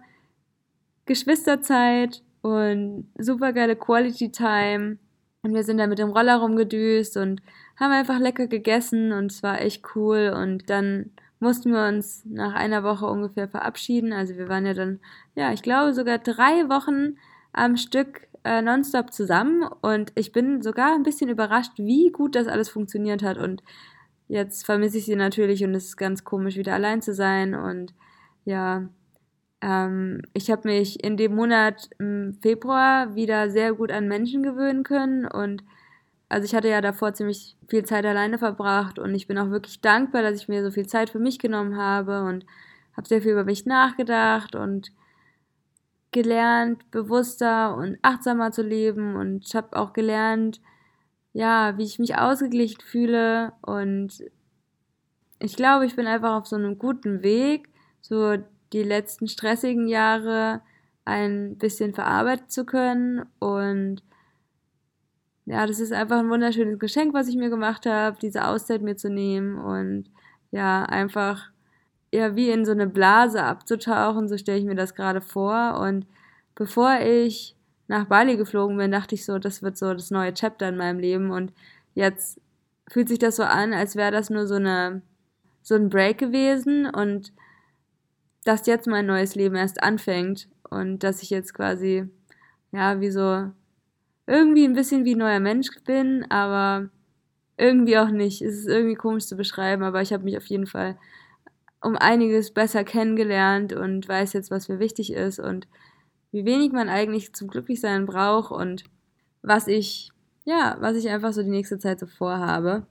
Geschwisterzeit 1.05 2.23
und 2.41 3.11
super 3.17 3.51
geile 3.51 3.75
Quality 3.75 4.31
Time. 4.31 4.97
Und 5.41 5.53
wir 5.53 5.63
sind 5.63 5.77
dann 5.77 5.89
mit 5.89 5.99
dem 5.99 6.09
Roller 6.09 6.37
rumgedüst 6.37 7.17
und 7.17 7.41
haben 7.79 7.91
einfach 7.91 8.19
lecker 8.19 8.47
gegessen 8.47 9.11
und 9.11 9.31
es 9.31 9.43
war 9.43 9.61
echt 9.61 9.83
cool. 9.95 10.33
Und 10.35 10.69
dann 10.69 11.11
mussten 11.39 11.71
wir 11.71 11.87
uns 11.87 12.25
nach 12.25 12.53
einer 12.53 12.83
Woche 12.83 13.05
ungefähr 13.05 13.47
verabschieden. 13.47 14.11
Also 14.11 14.35
wir 14.35 14.49
waren 14.49 14.65
ja 14.65 14.73
dann, 14.73 14.99
ja, 15.35 15.53
ich 15.53 15.61
glaube 15.61 15.93
sogar 15.93 16.17
drei 16.17 16.67
Wochen 16.69 17.17
am 17.53 17.77
Stück 17.77 18.27
äh, 18.43 18.61
nonstop 18.61 19.13
zusammen. 19.13 19.63
Und 19.81 20.11
ich 20.15 20.31
bin 20.31 20.61
sogar 20.61 20.93
ein 20.93 21.03
bisschen 21.03 21.29
überrascht, 21.29 21.73
wie 21.77 22.11
gut 22.11 22.35
das 22.35 22.47
alles 22.47 22.69
funktioniert 22.69 23.23
hat. 23.23 23.37
Und 23.37 23.63
jetzt 24.27 24.65
vermisse 24.65 24.97
ich 24.97 25.05
sie 25.05 25.15
natürlich 25.15 25.63
und 25.63 25.73
es 25.73 25.85
ist 25.85 25.97
ganz 25.97 26.23
komisch, 26.23 26.57
wieder 26.57 26.73
allein 26.73 27.01
zu 27.01 27.13
sein. 27.13 27.55
Und 27.55 27.93
ja, 28.43 28.89
ähm, 29.61 30.21
ich 30.33 30.51
habe 30.51 30.67
mich 30.67 31.03
in 31.03 31.17
dem 31.17 31.35
Monat 31.35 31.89
im 31.99 32.37
Februar 32.41 33.15
wieder 33.15 33.49
sehr 33.49 33.73
gut 33.73 33.91
an 33.91 34.07
Menschen 34.07 34.43
gewöhnen 34.43 34.83
können 34.83 35.25
und 35.25 35.63
also 36.29 36.45
ich 36.45 36.55
hatte 36.55 36.69
ja 36.69 36.81
davor 36.81 37.13
ziemlich 37.13 37.57
viel 37.67 37.83
Zeit 37.85 38.05
alleine 38.05 38.37
verbracht 38.37 38.99
und 38.99 39.13
ich 39.15 39.27
bin 39.27 39.37
auch 39.37 39.49
wirklich 39.49 39.81
dankbar, 39.81 40.21
dass 40.21 40.41
ich 40.41 40.47
mir 40.47 40.63
so 40.63 40.71
viel 40.71 40.87
Zeit 40.87 41.09
für 41.09 41.19
mich 41.19 41.39
genommen 41.39 41.77
habe 41.77 42.23
und 42.23 42.45
habe 42.95 43.07
sehr 43.07 43.21
viel 43.21 43.31
über 43.31 43.43
mich 43.43 43.65
nachgedacht 43.65 44.55
und 44.55 44.91
gelernt, 46.11 46.89
bewusster 46.91 47.75
und 47.75 47.97
achtsamer 48.01 48.51
zu 48.51 48.61
leben 48.61 49.15
und 49.15 49.45
ich 49.47 49.55
habe 49.55 49.75
auch 49.77 49.93
gelernt, 49.93 50.61
ja, 51.33 51.77
wie 51.77 51.83
ich 51.83 51.99
mich 51.99 52.17
ausgeglichen 52.17 52.81
fühle 52.81 53.53
und 53.61 54.23
ich 55.39 55.55
glaube, 55.55 55.85
ich 55.85 55.95
bin 55.95 56.05
einfach 56.05 56.35
auf 56.35 56.47
so 56.47 56.57
einem 56.57 56.77
guten 56.77 57.23
Weg, 57.23 57.69
so 58.01 58.37
die 58.73 58.83
letzten 58.83 59.27
stressigen 59.27 59.87
Jahre 59.87 60.61
ein 61.05 61.57
bisschen 61.57 61.93
verarbeiten 61.93 62.49
zu 62.49 62.65
können. 62.65 63.25
Und 63.39 64.03
ja, 65.49 65.65
das 65.65 65.79
ist 65.79 65.91
einfach 65.91 66.19
ein 66.19 66.29
wunderschönes 66.29 66.77
Geschenk, 66.77 67.15
was 67.15 67.27
ich 67.27 67.35
mir 67.35 67.49
gemacht 67.49 67.87
habe, 67.87 68.17
diese 68.21 68.45
Auszeit 68.45 68.83
mir 68.83 68.95
zu 68.95 69.09
nehmen 69.09 69.57
und 69.57 70.05
ja, 70.51 70.83
einfach 70.83 71.49
ja, 72.13 72.35
wie 72.35 72.51
in 72.51 72.65
so 72.65 72.71
eine 72.71 72.85
Blase 72.85 73.43
abzutauchen, 73.43 74.27
so 74.27 74.37
stelle 74.37 74.59
ich 74.59 74.65
mir 74.65 74.75
das 74.75 74.93
gerade 74.93 75.21
vor. 75.21 75.79
Und 75.79 76.05
bevor 76.53 76.99
ich 76.99 77.55
nach 77.87 78.05
Bali 78.05 78.37
geflogen 78.37 78.77
bin, 78.77 78.91
dachte 78.91 79.15
ich 79.15 79.25
so, 79.25 79.39
das 79.39 79.63
wird 79.63 79.75
so 79.75 79.91
das 79.93 80.11
neue 80.11 80.35
Chapter 80.35 80.69
in 80.69 80.77
meinem 80.77 80.99
Leben. 80.99 81.31
Und 81.31 81.51
jetzt 81.95 82.39
fühlt 82.87 83.09
sich 83.09 83.17
das 83.17 83.35
so 83.35 83.43
an, 83.43 83.73
als 83.73 83.95
wäre 83.95 84.11
das 84.11 84.29
nur 84.29 84.45
so 84.45 84.55
eine 84.55 85.01
so 85.63 85.75
ein 85.75 85.89
Break 85.89 86.19
gewesen 86.19 86.85
und 86.85 87.33
dass 88.43 88.67
jetzt 88.67 88.87
mein 88.87 89.07
neues 89.07 89.33
Leben 89.33 89.55
erst 89.55 89.81
anfängt 89.81 90.47
und 90.69 90.99
dass 90.99 91.23
ich 91.23 91.31
jetzt 91.31 91.53
quasi, 91.55 92.07
ja, 92.71 93.01
wie 93.01 93.11
so 93.11 93.51
irgendwie 94.29 94.63
ein 94.63 94.73
bisschen 94.73 95.05
wie 95.05 95.15
ein 95.15 95.19
neuer 95.19 95.39
Mensch 95.39 95.69
bin, 95.85 96.25
aber 96.29 96.89
irgendwie 97.57 97.97
auch 97.97 98.09
nicht. 98.09 98.41
Es 98.41 98.59
ist 98.59 98.67
irgendwie 98.67 98.95
komisch 98.95 99.25
zu 99.25 99.35
beschreiben, 99.35 99.83
aber 99.83 100.01
ich 100.01 100.13
habe 100.13 100.23
mich 100.23 100.37
auf 100.37 100.45
jeden 100.45 100.67
Fall 100.67 100.97
um 101.81 101.95
einiges 101.95 102.51
besser 102.51 102.83
kennengelernt 102.83 103.73
und 103.73 104.07
weiß 104.07 104.33
jetzt, 104.33 104.51
was 104.51 104.69
mir 104.69 104.79
wichtig 104.79 105.13
ist 105.13 105.39
und 105.39 105.67
wie 106.31 106.45
wenig 106.45 106.71
man 106.71 106.89
eigentlich 106.89 107.33
zum 107.33 107.47
Glücklichsein 107.47 108.05
braucht 108.05 108.51
und 108.51 108.83
was 109.41 109.67
ich, 109.67 110.11
ja, 110.45 110.77
was 110.79 110.95
ich 110.95 111.09
einfach 111.09 111.33
so 111.33 111.41
die 111.41 111.49
nächste 111.49 111.79
Zeit 111.79 111.99
so 111.99 112.05
vorhabe. 112.05 112.85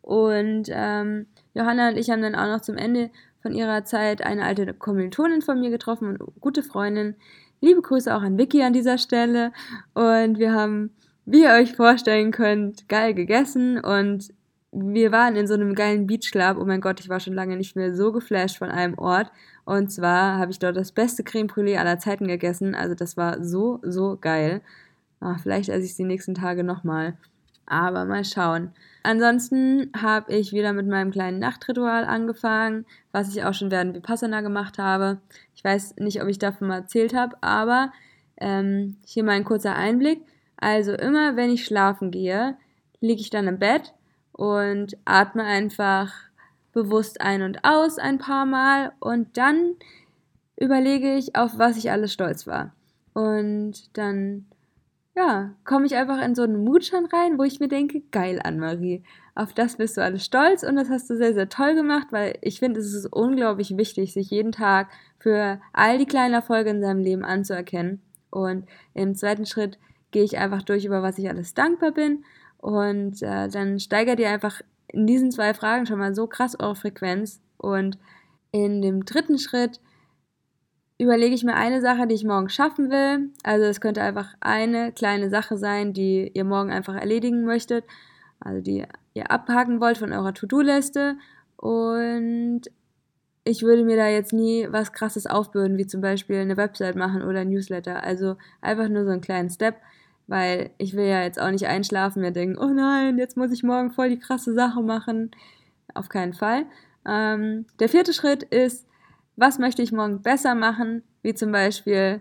Und 0.00 0.68
ähm, 0.70 1.26
Johanna 1.52 1.90
und 1.90 1.98
ich 1.98 2.08
haben 2.08 2.22
dann 2.22 2.34
auch 2.34 2.46
noch 2.46 2.62
zum 2.62 2.78
Ende 2.78 3.10
von 3.42 3.52
ihrer 3.52 3.84
Zeit 3.84 4.22
eine 4.22 4.44
alte 4.44 4.72
Kommilitonin 4.72 5.42
von 5.42 5.60
mir 5.60 5.68
getroffen 5.68 6.08
und 6.08 6.40
gute 6.40 6.62
Freundin. 6.62 7.16
Liebe 7.60 7.82
Grüße 7.82 8.14
auch 8.14 8.22
an 8.22 8.38
Vicky 8.38 8.62
an 8.62 8.72
dieser 8.72 8.98
Stelle. 8.98 9.52
Und 9.94 10.38
wir 10.38 10.52
haben, 10.52 10.90
wie 11.24 11.42
ihr 11.42 11.52
euch 11.52 11.74
vorstellen 11.74 12.30
könnt, 12.30 12.88
geil 12.88 13.14
gegessen 13.14 13.78
und 13.80 14.32
wir 14.70 15.12
waren 15.12 15.34
in 15.36 15.46
so 15.46 15.54
einem 15.54 15.74
geilen 15.74 16.06
Beachclub. 16.06 16.58
Oh 16.60 16.64
mein 16.64 16.80
Gott, 16.80 17.00
ich 17.00 17.08
war 17.08 17.20
schon 17.20 17.32
lange 17.32 17.56
nicht 17.56 17.74
mehr 17.74 17.94
so 17.94 18.12
geflasht 18.12 18.58
von 18.58 18.70
einem 18.70 18.98
Ort. 18.98 19.30
Und 19.64 19.90
zwar 19.90 20.38
habe 20.38 20.50
ich 20.50 20.58
dort 20.58 20.76
das 20.76 20.92
beste 20.92 21.24
Creme 21.24 21.46
Brûlée 21.46 21.78
aller 21.78 21.98
Zeiten 21.98 22.28
gegessen. 22.28 22.74
Also 22.74 22.94
das 22.94 23.16
war 23.16 23.42
so, 23.42 23.80
so 23.82 24.18
geil. 24.20 24.60
Ach, 25.20 25.40
vielleicht 25.40 25.68
esse 25.70 25.84
ich 25.84 25.92
es 25.92 25.96
die 25.96 26.04
nächsten 26.04 26.34
Tage 26.34 26.64
nochmal. 26.64 27.16
Aber 27.66 28.04
mal 28.04 28.24
schauen. 28.24 28.72
Ansonsten 29.02 29.90
habe 30.00 30.32
ich 30.32 30.52
wieder 30.52 30.72
mit 30.72 30.86
meinem 30.86 31.10
kleinen 31.10 31.38
Nachtritual 31.38 32.04
angefangen, 32.04 32.86
was 33.12 33.34
ich 33.34 33.44
auch 33.44 33.54
schon 33.54 33.70
während 33.70 33.94
Vipassana 33.94 34.40
gemacht 34.40 34.78
habe. 34.78 35.18
Ich 35.58 35.64
weiß 35.64 35.96
nicht, 35.96 36.22
ob 36.22 36.28
ich 36.28 36.38
davon 36.38 36.68
mal 36.68 36.76
erzählt 36.76 37.14
habe, 37.14 37.36
aber 37.40 37.92
ähm, 38.36 38.96
hier 39.04 39.24
mal 39.24 39.32
ein 39.32 39.42
kurzer 39.42 39.74
Einblick. 39.74 40.22
Also 40.56 40.92
immer, 40.92 41.34
wenn 41.34 41.50
ich 41.50 41.64
schlafen 41.64 42.12
gehe, 42.12 42.56
liege 43.00 43.20
ich 43.20 43.30
dann 43.30 43.48
im 43.48 43.58
Bett 43.58 43.92
und 44.30 44.96
atme 45.04 45.42
einfach 45.42 46.14
bewusst 46.72 47.20
ein 47.20 47.42
und 47.42 47.64
aus 47.64 47.98
ein 47.98 48.18
paar 48.18 48.46
Mal 48.46 48.92
und 49.00 49.36
dann 49.36 49.74
überlege 50.56 51.16
ich, 51.16 51.34
auf 51.34 51.58
was 51.58 51.76
ich 51.76 51.90
alles 51.90 52.12
stolz 52.12 52.46
war. 52.46 52.72
Und 53.12 53.98
dann, 53.98 54.46
ja, 55.16 55.56
komme 55.64 55.86
ich 55.86 55.96
einfach 55.96 56.22
in 56.22 56.36
so 56.36 56.42
einen 56.42 56.62
Mut 56.62 56.84
schon 56.84 57.06
rein, 57.06 57.36
wo 57.36 57.42
ich 57.42 57.58
mir 57.58 57.66
denke, 57.66 58.02
geil, 58.12 58.38
Anne-Marie, 58.44 59.02
auf 59.38 59.52
das 59.52 59.76
bist 59.76 59.96
du 59.96 60.02
alles 60.02 60.24
stolz 60.24 60.64
und 60.64 60.74
das 60.76 60.90
hast 60.90 61.08
du 61.08 61.16
sehr, 61.16 61.32
sehr 61.32 61.48
toll 61.48 61.74
gemacht, 61.74 62.08
weil 62.10 62.36
ich 62.42 62.58
finde, 62.58 62.80
es 62.80 62.92
ist 62.92 63.06
unglaublich 63.06 63.76
wichtig, 63.76 64.12
sich 64.12 64.30
jeden 64.30 64.50
Tag 64.50 64.88
für 65.18 65.60
all 65.72 65.96
die 65.98 66.06
kleinen 66.06 66.34
Erfolge 66.34 66.70
in 66.70 66.80
seinem 66.80 67.00
Leben 67.00 67.24
anzuerkennen. 67.24 68.02
Und 68.30 68.66
im 68.94 69.14
zweiten 69.14 69.46
Schritt 69.46 69.78
gehe 70.10 70.24
ich 70.24 70.38
einfach 70.38 70.62
durch, 70.62 70.84
über 70.84 71.02
was 71.02 71.18
ich 71.18 71.28
alles 71.28 71.54
dankbar 71.54 71.92
bin 71.92 72.24
und 72.58 73.22
äh, 73.22 73.48
dann 73.48 73.78
steigert 73.78 74.18
ihr 74.18 74.28
einfach 74.28 74.60
in 74.88 75.06
diesen 75.06 75.30
zwei 75.30 75.54
Fragen 75.54 75.86
schon 75.86 75.98
mal 75.98 76.14
so 76.14 76.26
krass 76.26 76.58
eure 76.58 76.74
Frequenz. 76.74 77.40
Und 77.56 77.98
in 78.50 78.82
dem 78.82 79.04
dritten 79.04 79.38
Schritt 79.38 79.80
überlege 80.98 81.34
ich 81.34 81.44
mir 81.44 81.54
eine 81.54 81.80
Sache, 81.80 82.08
die 82.08 82.16
ich 82.16 82.24
morgen 82.24 82.48
schaffen 82.48 82.90
will. 82.90 83.30
Also 83.44 83.66
es 83.66 83.80
könnte 83.80 84.02
einfach 84.02 84.34
eine 84.40 84.92
kleine 84.92 85.30
Sache 85.30 85.56
sein, 85.56 85.92
die 85.92 86.32
ihr 86.34 86.44
morgen 86.44 86.72
einfach 86.72 86.96
erledigen 86.96 87.44
möchtet. 87.44 87.84
Also 88.40 88.60
die 88.60 88.84
ihr 89.18 89.30
abhaken 89.30 89.80
wollt 89.80 89.98
von 89.98 90.12
eurer 90.12 90.34
To-Do-Liste. 90.34 91.16
Und 91.56 92.62
ich 93.44 93.62
würde 93.62 93.84
mir 93.84 93.96
da 93.96 94.08
jetzt 94.08 94.32
nie 94.32 94.66
was 94.70 94.92
krasses 94.92 95.26
aufbürden, 95.26 95.78
wie 95.78 95.86
zum 95.86 96.00
Beispiel 96.00 96.36
eine 96.36 96.56
Website 96.56 96.96
machen 96.96 97.22
oder 97.22 97.40
ein 97.40 97.50
Newsletter. 97.50 98.02
Also 98.02 98.36
einfach 98.60 98.88
nur 98.88 99.04
so 99.04 99.10
einen 99.10 99.20
kleinen 99.20 99.50
Step 99.50 99.76
weil 100.28 100.70
ich 100.76 100.94
will 100.94 101.06
ja 101.06 101.22
jetzt 101.22 101.40
auch 101.40 101.50
nicht 101.50 101.66
einschlafen, 101.66 102.20
mir 102.20 102.32
denken, 102.32 102.58
oh 102.58 102.68
nein, 102.68 103.18
jetzt 103.18 103.36
muss 103.36 103.50
ich 103.50 103.64
morgen 103.64 103.90
voll 103.90 104.10
die 104.10 104.18
krasse 104.18 104.54
Sache 104.54 104.82
machen. 104.82 105.30
Auf 105.94 106.10
keinen 106.10 106.34
Fall. 106.34 106.66
Ähm, 107.06 107.64
der 107.80 107.88
vierte 107.88 108.12
Schritt 108.12 108.42
ist, 108.42 108.86
was 109.36 109.58
möchte 109.58 109.82
ich 109.82 109.90
morgen 109.90 110.20
besser 110.20 110.54
machen, 110.54 111.02
wie 111.22 111.34
zum 111.34 111.50
Beispiel 111.50 112.20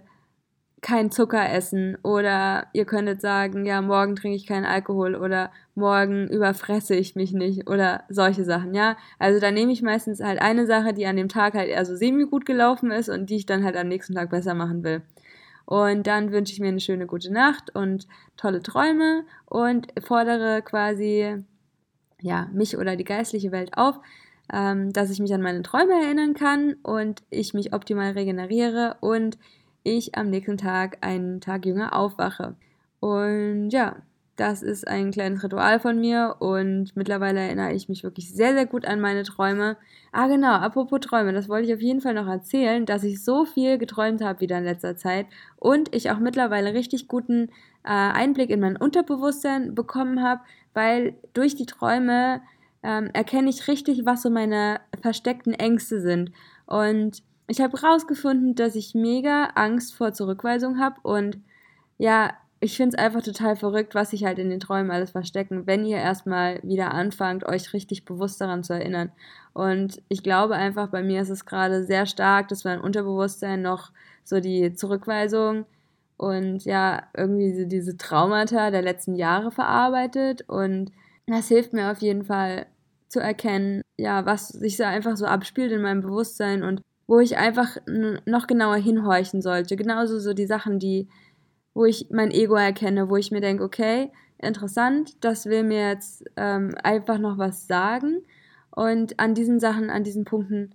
kein 0.81 1.09
Zucker 1.11 1.51
essen 1.51 1.97
oder 2.03 2.67
ihr 2.73 2.85
könntet 2.85 3.19
sagen, 3.19 3.65
ja, 3.65 3.81
morgen 3.81 4.15
trinke 4.15 4.35
ich 4.35 4.45
keinen 4.45 4.65
Alkohol 4.65 5.15
oder 5.15 5.51
morgen 5.75 6.27
überfresse 6.27 6.95
ich 6.95 7.15
mich 7.15 7.33
nicht 7.33 7.67
oder 7.67 8.03
solche 8.09 8.43
Sachen, 8.43 8.73
ja. 8.73 8.95
Also 9.17 9.39
da 9.39 9.51
nehme 9.51 9.71
ich 9.71 9.81
meistens 9.81 10.21
halt 10.21 10.39
eine 10.39 10.67
Sache, 10.67 10.93
die 10.93 11.07
an 11.07 11.17
dem 11.17 11.29
Tag 11.29 11.55
halt 11.55 11.69
eher 11.69 11.85
so 11.85 11.95
semi 11.95 12.25
gut 12.25 12.45
gelaufen 12.45 12.91
ist 12.91 13.09
und 13.09 13.29
die 13.29 13.37
ich 13.37 13.45
dann 13.45 13.63
halt 13.63 13.75
am 13.75 13.87
nächsten 13.87 14.13
Tag 14.13 14.29
besser 14.29 14.53
machen 14.53 14.83
will. 14.83 15.01
Und 15.65 16.07
dann 16.07 16.31
wünsche 16.31 16.53
ich 16.53 16.59
mir 16.59 16.69
eine 16.69 16.79
schöne 16.79 17.07
gute 17.07 17.33
Nacht 17.33 17.75
und 17.75 18.07
tolle 18.37 18.61
Träume 18.61 19.25
und 19.45 19.87
fordere 20.01 20.61
quasi 20.61 21.43
ja, 22.21 22.49
mich 22.53 22.77
oder 22.77 22.95
die 22.95 23.03
geistliche 23.03 23.51
Welt 23.51 23.77
auf, 23.77 23.99
ähm, 24.53 24.93
dass 24.93 25.09
ich 25.09 25.19
mich 25.19 25.33
an 25.33 25.41
meine 25.41 25.63
Träume 25.63 25.93
erinnern 26.01 26.35
kann 26.35 26.75
und 26.83 27.23
ich 27.29 27.53
mich 27.53 27.73
optimal 27.73 28.11
regeneriere 28.11 28.97
und 29.01 29.37
ich 29.87 30.15
am 30.15 30.29
nächsten 30.29 30.57
Tag 30.57 30.97
einen 31.01 31.41
Tag 31.41 31.65
jünger 31.65 31.95
aufwache. 31.95 32.55
Und 32.99 33.69
ja, 33.69 33.97
das 34.37 34.61
ist 34.61 34.87
ein 34.87 35.11
kleines 35.11 35.43
Ritual 35.43 35.79
von 35.79 35.99
mir 35.99 36.35
und 36.39 36.95
mittlerweile 36.95 37.39
erinnere 37.39 37.73
ich 37.73 37.89
mich 37.89 38.03
wirklich 38.03 38.31
sehr, 38.31 38.53
sehr 38.53 38.67
gut 38.67 38.85
an 38.85 39.01
meine 39.01 39.23
Träume. 39.23 39.77
Ah, 40.11 40.27
genau, 40.27 40.53
apropos 40.53 40.99
Träume, 40.99 41.33
das 41.33 41.49
wollte 41.49 41.67
ich 41.67 41.73
auf 41.73 41.81
jeden 41.81 42.01
Fall 42.01 42.13
noch 42.13 42.27
erzählen, 42.27 42.85
dass 42.85 43.03
ich 43.03 43.23
so 43.23 43.45
viel 43.45 43.79
geträumt 43.79 44.21
habe 44.21 44.41
wieder 44.41 44.59
in 44.59 44.63
letzter 44.63 44.95
Zeit 44.95 45.25
und 45.57 45.93
ich 45.95 46.11
auch 46.11 46.19
mittlerweile 46.19 46.73
richtig 46.73 47.07
guten 47.07 47.49
äh, 47.83 47.89
Einblick 47.89 48.51
in 48.51 48.59
mein 48.59 48.77
Unterbewusstsein 48.77 49.73
bekommen 49.73 50.21
habe, 50.21 50.41
weil 50.75 51.15
durch 51.33 51.55
die 51.55 51.65
Träume 51.65 52.41
ähm, 52.83 53.09
erkenne 53.13 53.49
ich 53.49 53.67
richtig, 53.67 54.05
was 54.05 54.21
so 54.21 54.29
meine 54.29 54.79
versteckten 55.01 55.53
Ängste 55.53 55.99
sind. 55.99 56.31
Und 56.67 57.23
ich 57.47 57.61
habe 57.61 57.79
herausgefunden, 57.81 58.55
dass 58.55 58.75
ich 58.75 58.93
mega 58.93 59.51
Angst 59.55 59.95
vor 59.95 60.13
Zurückweisung 60.13 60.79
habe 60.79 60.99
und 61.03 61.39
ja, 61.97 62.31
ich 62.59 62.75
finde 62.75 62.97
es 62.97 63.03
einfach 63.03 63.21
total 63.21 63.55
verrückt, 63.55 63.93
was 63.93 64.11
sich 64.11 64.25
halt 64.25 64.39
in 64.39 64.49
den 64.49 64.59
Träumen 64.59 64.91
alles 64.91 65.11
verstecken, 65.11 65.67
wenn 65.67 65.85
ihr 65.85 65.97
erstmal 65.97 66.59
wieder 66.63 66.93
anfangt, 66.93 67.45
euch 67.45 67.73
richtig 67.73 68.03
bewusst 68.03 68.41
daran 68.41 68.63
zu 68.63 68.73
erinnern. 68.73 69.11
Und 69.53 70.01
ich 70.09 70.23
glaube 70.23 70.55
einfach, 70.55 70.89
bei 70.89 71.03
mir 71.03 71.21
ist 71.21 71.29
es 71.29 71.45
gerade 71.45 71.83
sehr 71.83 72.07
stark, 72.07 72.47
dass 72.47 72.63
mein 72.63 72.81
Unterbewusstsein 72.81 73.61
noch 73.61 73.91
so 74.23 74.39
die 74.39 74.73
Zurückweisung 74.73 75.65
und 76.17 76.65
ja, 76.65 77.03
irgendwie 77.15 77.67
diese 77.67 77.95
Traumata 77.95 78.71
der 78.71 78.81
letzten 78.81 79.15
Jahre 79.15 79.51
verarbeitet. 79.51 80.43
Und 80.47 80.91
das 81.27 81.47
hilft 81.47 81.73
mir 81.73 81.91
auf 81.91 81.99
jeden 81.99 82.25
Fall 82.25 82.65
zu 83.07 83.19
erkennen, 83.19 83.83
ja, 83.97 84.25
was 84.25 84.49
sich 84.49 84.77
so 84.77 84.83
einfach 84.83 85.15
so 85.15 85.25
abspielt 85.25 85.71
in 85.71 85.81
meinem 85.81 86.01
Bewusstsein 86.01 86.63
und 86.63 86.81
wo 87.07 87.19
ich 87.19 87.37
einfach 87.37 87.77
noch 88.25 88.47
genauer 88.47 88.75
hinhorchen 88.75 89.41
sollte. 89.41 89.75
Genauso 89.75 90.19
so 90.19 90.33
die 90.33 90.45
Sachen, 90.45 90.77
die 90.77 91.07
wo 91.77 91.85
ich 91.85 92.07
mein 92.09 92.31
Ego 92.31 92.55
erkenne, 92.55 93.07
wo 93.07 93.17
ich 93.17 93.29
mir 93.29 93.39
denke, 93.39 93.63
okay, 93.63 94.11
interessant, 94.39 95.23
das 95.23 95.45
will 95.45 95.63
mir 95.63 95.89
jetzt 95.89 96.23
ähm, 96.35 96.73
einfach 96.81 97.19
noch 97.19 97.37
was 97.37 97.67
sagen. 97.67 98.23
Und 98.71 99.19
an 99.19 99.35
diesen 99.35 99.59
Sachen, 99.59 99.91
an 99.91 100.03
diesen 100.03 100.25
Punkten, 100.25 100.73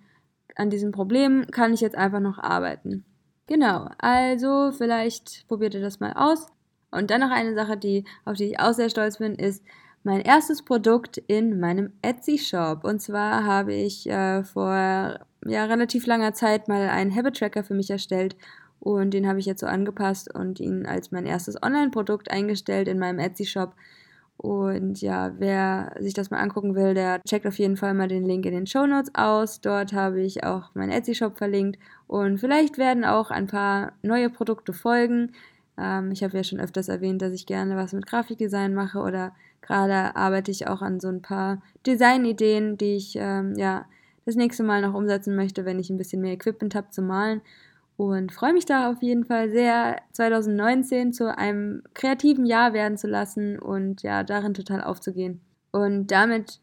an 0.55 0.71
diesen 0.71 0.93
Problemen 0.93 1.49
kann 1.49 1.75
ich 1.75 1.81
jetzt 1.81 1.97
einfach 1.97 2.21
noch 2.21 2.39
arbeiten. 2.39 3.05
Genau, 3.49 3.89
also 3.99 4.71
vielleicht 4.71 5.49
probiert 5.49 5.75
ihr 5.75 5.81
das 5.81 5.99
mal 5.99 6.13
aus. 6.13 6.47
Und 6.93 7.11
dann 7.11 7.21
noch 7.21 7.33
eine 7.33 7.55
Sache, 7.57 7.77
die, 7.77 8.05
auf 8.25 8.37
die 8.37 8.45
ich 8.45 8.61
auch 8.61 8.73
sehr 8.73 8.89
stolz 8.89 9.19
bin, 9.19 9.35
ist 9.35 9.65
mein 10.05 10.21
erstes 10.21 10.63
Produkt 10.63 11.19
in 11.19 11.59
meinem 11.59 11.95
Etsy-Shop. 12.03 12.85
Und 12.85 13.03
zwar 13.03 13.45
habe 13.45 13.73
ich 13.73 14.09
äh, 14.09 14.45
vor 14.45 15.19
ja, 15.47 15.65
relativ 15.65 16.07
langer 16.07 16.35
Zeit 16.35 16.69
mal 16.69 16.89
einen 16.89 17.15
Habit 17.15 17.39
Tracker 17.39 17.65
für 17.65 17.75
mich 17.75 17.91
erstellt 17.91 18.37
und 18.83 19.15
den 19.15 19.29
habe 19.29 19.39
ich 19.39 19.47
jetzt 19.47 19.61
so 19.61 19.67
angepasst 19.67 20.35
und 20.35 20.59
ihn 20.59 20.87
als 20.87 21.13
mein 21.13 21.25
erstes 21.25 21.63
Online-Produkt 21.63 22.33
eingestellt 22.33 22.89
in 22.89 22.99
meinem 22.99 23.21
Etsy-Shop. 23.21 23.75
Und 24.37 25.01
ja, 25.01 25.33
wer 25.39 25.95
sich 26.01 26.15
das 26.15 26.33
mal 26.33 26.41
angucken 26.41 26.75
will, 26.75 26.95
der 26.95 27.23
checkt 27.23 27.47
auf 27.47 27.61
jeden 27.61 27.77
Fall 27.77 27.95
mal 27.95 28.09
den 28.09 28.25
Link 28.25 28.45
in 28.45 28.53
den 28.53 28.67
Show 28.67 28.85
Notes 28.87 29.15
aus. 29.15 29.61
Dort 29.61 29.93
habe 29.93 30.21
ich 30.21 30.43
auch 30.43 30.75
meinen 30.75 30.91
Etsy-Shop 30.91 31.39
verlinkt. 31.39 31.79
Und 32.09 32.39
vielleicht 32.39 32.77
werden 32.77 33.05
auch 33.05 33.31
ein 33.31 33.47
paar 33.47 33.93
neue 34.03 34.31
Produkte 34.31 34.73
folgen. 34.73 35.31
Ähm, 35.79 36.11
ich 36.11 36.25
habe 36.25 36.37
ja 36.37 36.43
schon 36.43 36.59
öfters 36.59 36.89
erwähnt, 36.89 37.23
dass 37.23 37.33
ich 37.33 37.47
gerne 37.47 37.77
was 37.77 37.93
mit 37.93 38.07
Grafikdesign 38.07 38.75
mache 38.75 38.99
oder 38.99 39.33
gerade 39.61 40.17
arbeite 40.17 40.51
ich 40.51 40.67
auch 40.67 40.83
an 40.83 40.99
so 40.99 41.07
ein 41.07 41.23
paar 41.23 41.63
Designideen, 41.87 42.77
die 42.79 42.97
ich 42.97 43.15
ähm, 43.17 43.55
ja 43.57 43.85
das 44.25 44.37
nächste 44.37 44.63
Mal 44.63 44.83
noch 44.83 44.95
umsetzen 44.95 45.35
möchte, 45.35 45.65
wenn 45.65 45.79
ich 45.79 45.91
ein 45.91 45.99
bisschen 45.99 46.21
mehr 46.21 46.33
Equipment 46.33 46.75
habe 46.75 46.91
zu 46.91 47.03
malen 47.03 47.43
und 47.97 48.33
freue 48.33 48.53
mich 48.53 48.65
da 48.65 48.91
auf 48.91 49.03
jeden 49.03 49.25
Fall 49.25 49.51
sehr, 49.51 50.01
2019 50.13 51.13
zu 51.13 51.37
einem 51.37 51.83
kreativen 51.95 52.47
Jahr 52.47 52.73
werden 52.73 52.97
zu 52.97 53.07
lassen 53.07 53.59
und 53.59 54.03
ja, 54.03 54.25
darin 54.25 54.55
total 54.55 54.83
aufzugehen. 54.83 55.41
Und 55.71 56.09
damit 56.09 56.61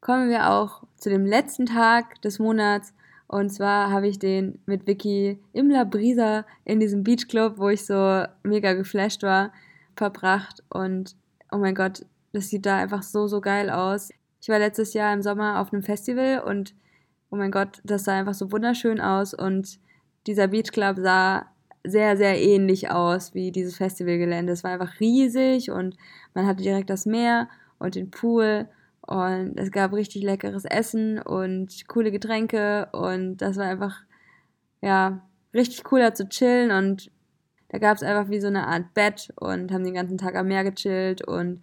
kommen 0.00 0.28
wir 0.28 0.50
auch 0.50 0.82
zu 0.96 1.08
dem 1.08 1.24
letzten 1.24 1.66
Tag 1.66 2.20
des 2.22 2.38
Monats. 2.38 2.92
Und 3.26 3.50
zwar 3.50 3.90
habe 3.90 4.08
ich 4.08 4.18
den 4.18 4.58
mit 4.66 4.86
Vicky 4.86 5.40
im 5.52 5.70
La 5.70 5.84
Brisa 5.84 6.44
in 6.64 6.80
diesem 6.80 7.02
Beachclub, 7.02 7.58
wo 7.58 7.68
ich 7.68 7.86
so 7.86 8.24
mega 8.42 8.74
geflasht 8.74 9.22
war, 9.22 9.52
verbracht. 9.96 10.62
Und 10.68 11.16
oh 11.50 11.56
mein 11.56 11.74
Gott, 11.74 12.04
das 12.32 12.50
sieht 12.50 12.66
da 12.66 12.76
einfach 12.76 13.02
so, 13.02 13.26
so 13.26 13.40
geil 13.40 13.70
aus. 13.70 14.10
Ich 14.42 14.48
war 14.48 14.58
letztes 14.58 14.92
Jahr 14.92 15.14
im 15.14 15.22
Sommer 15.22 15.60
auf 15.60 15.72
einem 15.72 15.82
Festival 15.82 16.40
und 16.40 16.74
oh 17.34 17.36
mein 17.36 17.50
Gott, 17.50 17.80
das 17.82 18.04
sah 18.04 18.16
einfach 18.16 18.32
so 18.32 18.52
wunderschön 18.52 19.00
aus. 19.00 19.34
Und 19.34 19.80
dieser 20.28 20.46
Beachclub 20.46 20.98
sah 21.00 21.46
sehr, 21.82 22.16
sehr 22.16 22.40
ähnlich 22.40 22.92
aus 22.92 23.34
wie 23.34 23.50
dieses 23.50 23.76
Festivalgelände. 23.76 24.52
Es 24.52 24.62
war 24.62 24.70
einfach 24.70 25.00
riesig 25.00 25.72
und 25.72 25.96
man 26.32 26.46
hatte 26.46 26.62
direkt 26.62 26.90
das 26.90 27.06
Meer 27.06 27.48
und 27.80 27.96
den 27.96 28.12
Pool 28.12 28.68
und 29.00 29.54
es 29.58 29.72
gab 29.72 29.92
richtig 29.92 30.22
leckeres 30.22 30.64
Essen 30.64 31.18
und 31.20 31.88
coole 31.88 32.12
Getränke 32.12 32.88
und 32.92 33.38
das 33.38 33.56
war 33.56 33.66
einfach, 33.66 33.96
ja, 34.80 35.20
richtig 35.52 35.90
cool 35.90 36.00
da 36.00 36.14
zu 36.14 36.28
chillen 36.28 36.70
und 36.70 37.10
da 37.68 37.78
gab 37.78 37.96
es 37.96 38.04
einfach 38.04 38.30
wie 38.30 38.40
so 38.40 38.46
eine 38.46 38.68
Art 38.68 38.94
Bett 38.94 39.32
und 39.36 39.72
haben 39.72 39.84
den 39.84 39.94
ganzen 39.94 40.18
Tag 40.18 40.36
am 40.36 40.46
Meer 40.46 40.62
gechillt 40.62 41.26
und 41.26 41.62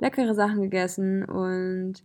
leckere 0.00 0.34
Sachen 0.34 0.62
gegessen 0.62 1.26
und 1.26 2.02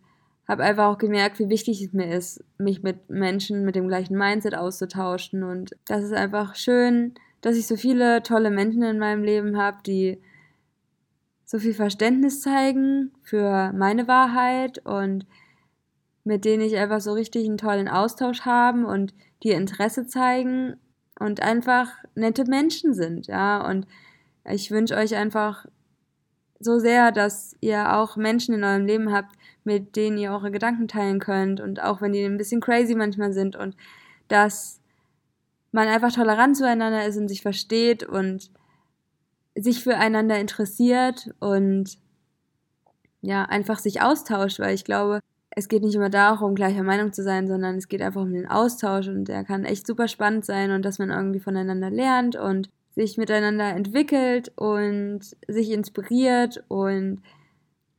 habe 0.48 0.64
einfach 0.64 0.88
auch 0.88 0.98
gemerkt, 0.98 1.40
wie 1.40 1.50
wichtig 1.50 1.82
es 1.82 1.94
mir 1.94 2.14
ist, 2.14 2.44
mich 2.58 2.84
mit 2.84 3.10
Menschen 3.10 3.66
mit 3.66 3.76
dem 3.76 3.88
gleichen 3.88 4.18
Mindset 4.18 4.56
auszutauschen. 4.56 5.44
Und 5.44 5.76
das 5.88 6.04
ist 6.04 6.14
einfach 6.14 6.56
schön, 6.56 7.16
dass 7.42 7.58
ich 7.58 7.68
so 7.68 7.76
viele 7.76 8.24
tolle 8.24 8.52
Menschen 8.52 8.84
in 8.84 9.00
meinem 9.00 9.24
Leben 9.24 9.58
habe, 9.58 9.78
die 9.86 10.22
so 11.46 11.60
viel 11.60 11.74
Verständnis 11.74 12.42
zeigen 12.42 13.12
für 13.22 13.72
meine 13.74 14.08
Wahrheit 14.08 14.80
und 14.86 15.26
mit 16.24 16.44
denen 16.44 16.64
ich 16.64 16.76
einfach 16.76 17.02
so 17.02 17.14
richtig 17.14 17.46
einen 17.46 17.58
tollen 17.58 17.88
Austausch 17.88 18.42
haben 18.42 18.84
und 18.84 19.14
die 19.44 19.52
Interesse 19.52 20.08
zeigen 20.08 20.76
und 21.20 21.42
einfach 21.42 21.92
nette 22.16 22.46
Menschen 22.46 22.94
sind, 22.94 23.28
ja. 23.28 23.66
Und 23.68 23.86
ich 24.44 24.72
wünsche 24.72 24.96
euch 24.96 25.16
einfach 25.16 25.66
so 26.60 26.80
sehr, 26.80 27.12
dass 27.12 27.56
ihr 27.62 27.94
auch 27.94 28.18
Menschen 28.18 28.56
in 28.56 28.64
eurem 28.64 28.86
Leben 28.86 29.12
habt, 29.14 29.36
mit 29.66 29.96
denen 29.96 30.18
ihr 30.18 30.32
eure 30.32 30.52
Gedanken 30.52 30.88
teilen 30.88 31.20
könnt 31.20 31.60
und 31.60 31.82
auch 31.82 32.02
wenn 32.02 32.14
die 32.14 32.24
ein 32.24 32.38
bisschen 32.38 32.62
crazy 32.62 32.96
manchmal 32.96 33.34
sind 33.34 33.56
und 33.56 33.76
dass 34.28 34.80
man 35.72 35.88
einfach 35.88 36.12
tolerant 36.12 36.56
zueinander 36.56 37.06
ist 37.06 37.18
und 37.18 37.28
sich 37.28 37.42
versteht 37.42 38.04
und 38.04 38.50
sich 39.56 39.84
füreinander 39.84 40.40
interessiert 40.40 41.34
und 41.40 41.98
ja, 43.22 43.44
einfach 43.44 43.80
sich 43.80 44.02
austauscht, 44.02 44.60
weil 44.60 44.76
ich 44.76 44.86
glaube, 44.86 45.20
es 45.50 45.68
geht 45.68 45.84
nicht 45.84 45.96
immer 45.96 46.10
darum, 46.10 46.54
gleicher 46.54 46.84
Meinung 46.84 47.14
zu 47.14 47.24
sein, 47.24 47.48
sondern 47.48 47.78
es 47.78 47.88
geht 47.88 48.02
einfach 48.02 48.22
um 48.22 48.34
den 48.34 48.48
Austausch 48.48 49.08
und 49.08 49.26
der 49.26 49.44
kann 49.44 49.66
echt 49.66 49.88
super 49.88 50.08
spannend 50.08 50.46
sein 50.46 50.72
und 50.72 50.84
dass 50.84 51.00
man 51.00 51.10
irgendwie 51.10 51.40
voneinander 51.40 51.90
lernt 51.90 52.36
und 52.36 52.70
sich 52.96 53.18
miteinander 53.18 53.70
entwickelt 53.70 54.52
und 54.56 55.22
sich 55.48 55.72
inspiriert 55.72 56.64
und 56.68 57.22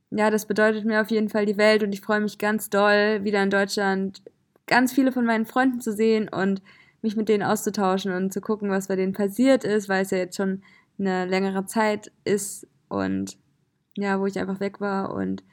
ja, 0.09 0.29
das 0.29 0.45
bedeutet 0.45 0.85
mir 0.85 1.01
auf 1.01 1.11
jeden 1.11 1.29
Fall 1.29 1.45
die 1.45 1.57
Welt 1.57 1.83
und 1.83 1.93
ich 1.93 2.01
freue 2.01 2.21
mich 2.21 2.37
ganz 2.37 2.69
doll, 2.69 3.23
wieder 3.23 3.43
in 3.43 3.49
Deutschland 3.49 4.21
ganz 4.65 4.93
viele 4.93 5.11
von 5.11 5.25
meinen 5.25 5.45
Freunden 5.45 5.81
zu 5.81 5.93
sehen 5.93 6.29
und 6.29 6.61
mich 7.01 7.15
mit 7.15 7.29
denen 7.29 7.43
auszutauschen 7.43 8.11
und 8.11 8.33
zu 8.33 8.41
gucken, 8.41 8.69
was 8.69 8.87
bei 8.87 8.95
denen 8.95 9.13
passiert 9.13 9.63
ist, 9.63 9.89
weil 9.89 10.03
es 10.03 10.11
ja 10.11 10.17
jetzt 10.17 10.37
schon 10.37 10.61
eine 10.99 11.25
längere 11.25 11.65
Zeit 11.65 12.11
ist 12.23 12.67
und 12.89 13.37
ja, 13.97 14.19
wo 14.19 14.25
ich 14.25 14.39
einfach 14.39 14.59
weg 14.59 14.79
war 14.79 15.13
und 15.13 15.43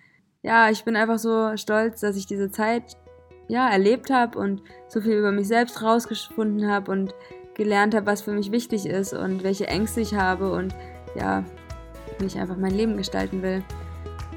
ja, 0.43 0.71
ich 0.71 0.85
bin 0.85 0.97
einfach 0.97 1.19
so 1.19 1.57
stolz, 1.57 2.01
dass 2.01 2.17
ich 2.17 2.27
diese 2.27 2.51
Zeit 2.51 2.97
ja 3.49 3.69
erlebt 3.69 4.11
habe 4.11 4.39
und 4.39 4.63
so 4.89 5.01
viel 5.01 5.15
über 5.15 5.33
mich 5.33 5.49
selbst 5.49 5.83
rausgefunden 5.83 6.71
habe 6.71 6.91
und 6.91 7.15
gelernt 7.55 7.95
habe, 7.95 8.07
was 8.07 8.23
für 8.23 8.33
mich 8.33 8.53
wichtig 8.53 8.87
ist 8.87 9.15
und 9.15 9.43
welche 9.43 9.67
Ängste 9.67 10.01
ich 10.01 10.15
habe 10.15 10.53
und 10.53 10.75
ja, 11.17 11.45
wie 12.19 12.27
ich 12.27 12.39
einfach 12.39 12.57
mein 12.57 12.75
Leben 12.75 12.97
gestalten 12.97 13.43
will. 13.43 13.63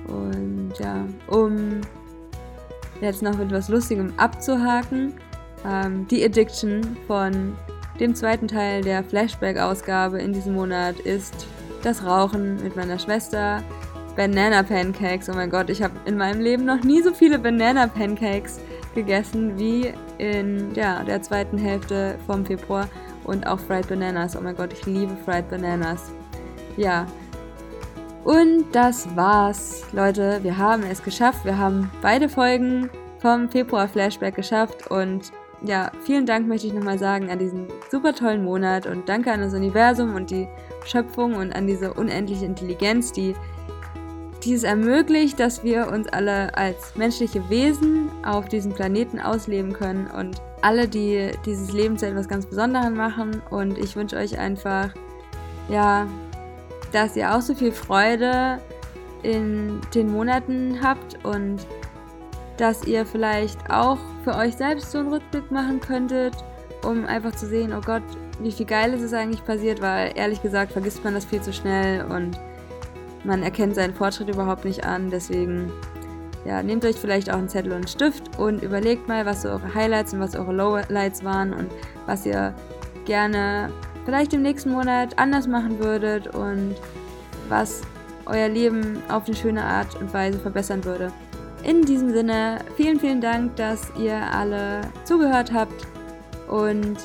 Und 0.07 0.73
ja, 0.79 1.05
um 1.27 1.81
jetzt 3.01 3.21
noch 3.21 3.37
mit 3.37 3.51
was 3.51 3.69
Lustigem 3.69 4.13
abzuhaken, 4.17 5.13
ähm, 5.65 6.07
die 6.07 6.23
Addiction 6.23 6.97
von 7.07 7.55
dem 7.99 8.15
zweiten 8.15 8.47
Teil 8.47 8.81
der 8.81 9.03
Flashback-Ausgabe 9.03 10.19
in 10.19 10.33
diesem 10.33 10.53
Monat 10.53 10.99
ist 10.99 11.47
das 11.83 12.03
Rauchen 12.03 12.61
mit 12.63 12.75
meiner 12.75 12.99
Schwester, 12.99 13.63
Banana 14.15 14.63
Pancakes. 14.63 15.29
Oh 15.29 15.33
mein 15.33 15.49
Gott, 15.49 15.69
ich 15.69 15.81
habe 15.81 15.93
in 16.05 16.17
meinem 16.17 16.41
Leben 16.41 16.65
noch 16.65 16.83
nie 16.83 17.01
so 17.01 17.13
viele 17.13 17.37
Banana 17.37 17.87
Pancakes 17.87 18.59
gegessen 18.95 19.57
wie 19.59 19.93
in 20.17 20.73
ja, 20.73 21.03
der 21.03 21.21
zweiten 21.21 21.57
Hälfte 21.57 22.17
vom 22.25 22.45
Februar 22.45 22.87
und 23.23 23.45
auch 23.45 23.59
Fried 23.59 23.87
Bananas. 23.87 24.35
Oh 24.35 24.41
mein 24.41 24.55
Gott, 24.55 24.73
ich 24.73 24.85
liebe 24.85 25.15
Fried 25.23 25.47
Bananas. 25.49 26.11
Ja. 26.77 27.05
Und 28.27 28.65
das 28.73 29.15
war's, 29.15 29.83
Leute. 29.93 30.39
Wir 30.43 30.57
haben 30.57 30.83
es 30.83 31.01
geschafft. 31.01 31.45
Wir 31.45 31.57
haben 31.57 31.89
beide 32.01 32.27
Folgen 32.27 32.89
vom 33.19 33.47
Februar 33.47 33.87
Flashback 33.87 34.35
geschafft 34.35 34.91
und 34.91 35.31
ja, 35.61 35.89
vielen 36.03 36.25
Dank 36.25 36.45
möchte 36.45 36.67
ich 36.67 36.73
nochmal 36.73 36.99
sagen 36.99 37.29
an 37.31 37.39
diesen 37.39 37.67
super 37.89 38.13
tollen 38.13 38.43
Monat 38.43 38.85
und 38.85 39.07
danke 39.07 39.31
an 39.31 39.39
das 39.39 39.53
Universum 39.53 40.13
und 40.13 40.29
die 40.29 40.45
Schöpfung 40.83 41.35
und 41.35 41.55
an 41.55 41.67
diese 41.67 41.93
unendliche 41.93 42.43
Intelligenz, 42.43 43.13
die 43.13 43.33
dies 44.43 44.63
ermöglicht, 44.63 45.39
dass 45.39 45.63
wir 45.63 45.87
uns 45.87 46.09
alle 46.09 46.53
als 46.57 46.97
menschliche 46.97 47.49
Wesen 47.49 48.09
auf 48.25 48.49
diesem 48.49 48.73
Planeten 48.73 49.21
ausleben 49.21 49.71
können 49.71 50.07
und 50.07 50.41
alle, 50.61 50.89
die 50.89 51.31
dieses 51.45 51.71
Leben 51.71 51.97
zu 51.97 52.05
etwas 52.05 52.27
ganz 52.27 52.45
Besonderem 52.45 52.93
machen. 52.93 53.41
Und 53.49 53.77
ich 53.77 53.95
wünsche 53.95 54.17
euch 54.17 54.37
einfach, 54.37 54.89
ja, 55.69 56.07
dass 56.91 57.15
ihr 57.15 57.35
auch 57.35 57.41
so 57.41 57.53
viel 57.53 57.71
Freude 57.71 58.59
in 59.23 59.81
den 59.93 60.11
Monaten 60.11 60.79
habt 60.81 61.23
und 61.25 61.65
dass 62.57 62.85
ihr 62.85 63.05
vielleicht 63.05 63.69
auch 63.69 63.97
für 64.23 64.35
euch 64.35 64.55
selbst 64.55 64.91
so 64.91 64.99
einen 64.99 65.13
Rückblick 65.13 65.51
machen 65.51 65.79
könntet, 65.79 66.33
um 66.83 67.05
einfach 67.05 67.35
zu 67.35 67.45
sehen, 67.45 67.73
oh 67.73 67.81
Gott, 67.81 68.03
wie 68.39 68.51
viel 68.51 68.65
Geiles 68.65 69.01
ist 69.01 69.13
eigentlich 69.13 69.43
passiert, 69.45 69.81
weil 69.81 70.11
ehrlich 70.15 70.41
gesagt 70.41 70.71
vergisst 70.71 71.03
man 71.03 71.13
das 71.13 71.25
viel 71.25 71.41
zu 71.41 71.53
schnell 71.53 72.05
und 72.05 72.39
man 73.23 73.43
erkennt 73.43 73.75
seinen 73.75 73.93
Fortschritt 73.93 74.29
überhaupt 74.29 74.65
nicht 74.65 74.85
an. 74.85 75.09
Deswegen 75.09 75.71
ja, 76.45 76.63
nehmt 76.63 76.85
euch 76.85 76.95
vielleicht 76.95 77.29
auch 77.29 77.37
einen 77.37 77.49
Zettel 77.49 77.71
und 77.71 77.79
einen 77.79 77.87
Stift 77.87 78.39
und 78.39 78.63
überlegt 78.63 79.07
mal, 79.07 79.25
was 79.25 79.41
so 79.41 79.49
eure 79.49 79.73
Highlights 79.73 80.13
und 80.13 80.19
was 80.19 80.35
eure 80.35 80.53
Lowlights 80.53 81.23
waren 81.23 81.53
und 81.53 81.69
was 82.05 82.25
ihr 82.25 82.53
gerne 83.05 83.69
vielleicht 84.07 84.31
im 84.31 84.41
nächsten 84.41 84.71
Monat 84.71 85.19
anders 85.19 85.47
machen 85.47 85.79
würdet 85.79 86.33
und 86.33 86.75
was 87.49 87.81
euer 88.25 88.47
Leben 88.47 89.03
auf 89.09 89.27
eine 89.27 89.35
schöne 89.35 89.61
Art 89.61 89.99
und 89.99 90.13
Weise 90.13 90.39
verbessern 90.39 90.85
würde. 90.85 91.11
In 91.63 91.81
diesem 91.81 92.11
Sinne, 92.11 92.59
vielen, 92.77 93.01
vielen 93.01 93.19
Dank, 93.19 93.57
dass 93.57 93.91
ihr 93.99 94.15
alle 94.15 94.79
zugehört 95.03 95.51
habt 95.51 95.85
und 96.47 96.95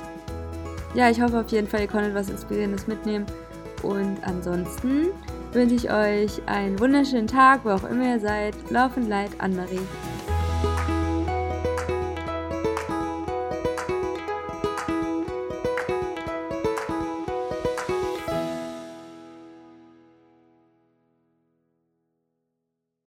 ja, 0.95 1.11
ich 1.11 1.21
hoffe 1.21 1.41
auf 1.41 1.51
jeden 1.51 1.67
Fall, 1.67 1.81
ihr 1.81 1.89
konntet 1.89 2.15
was 2.15 2.31
Inspirierendes 2.31 2.87
mitnehmen 2.87 3.27
und 3.83 4.19
ansonsten 4.23 5.09
wünsche 5.53 5.75
ich 5.75 5.91
euch 5.91 6.41
einen 6.47 6.79
wunderschönen 6.79 7.27
Tag, 7.27 7.65
wo 7.65 7.71
auch 7.71 7.85
immer 7.91 8.13
ihr 8.15 8.21
seid. 8.21 8.55
Lauf 8.71 8.97
und 8.97 9.09
Leid, 9.09 9.31
Anne-Marie. 9.39 9.81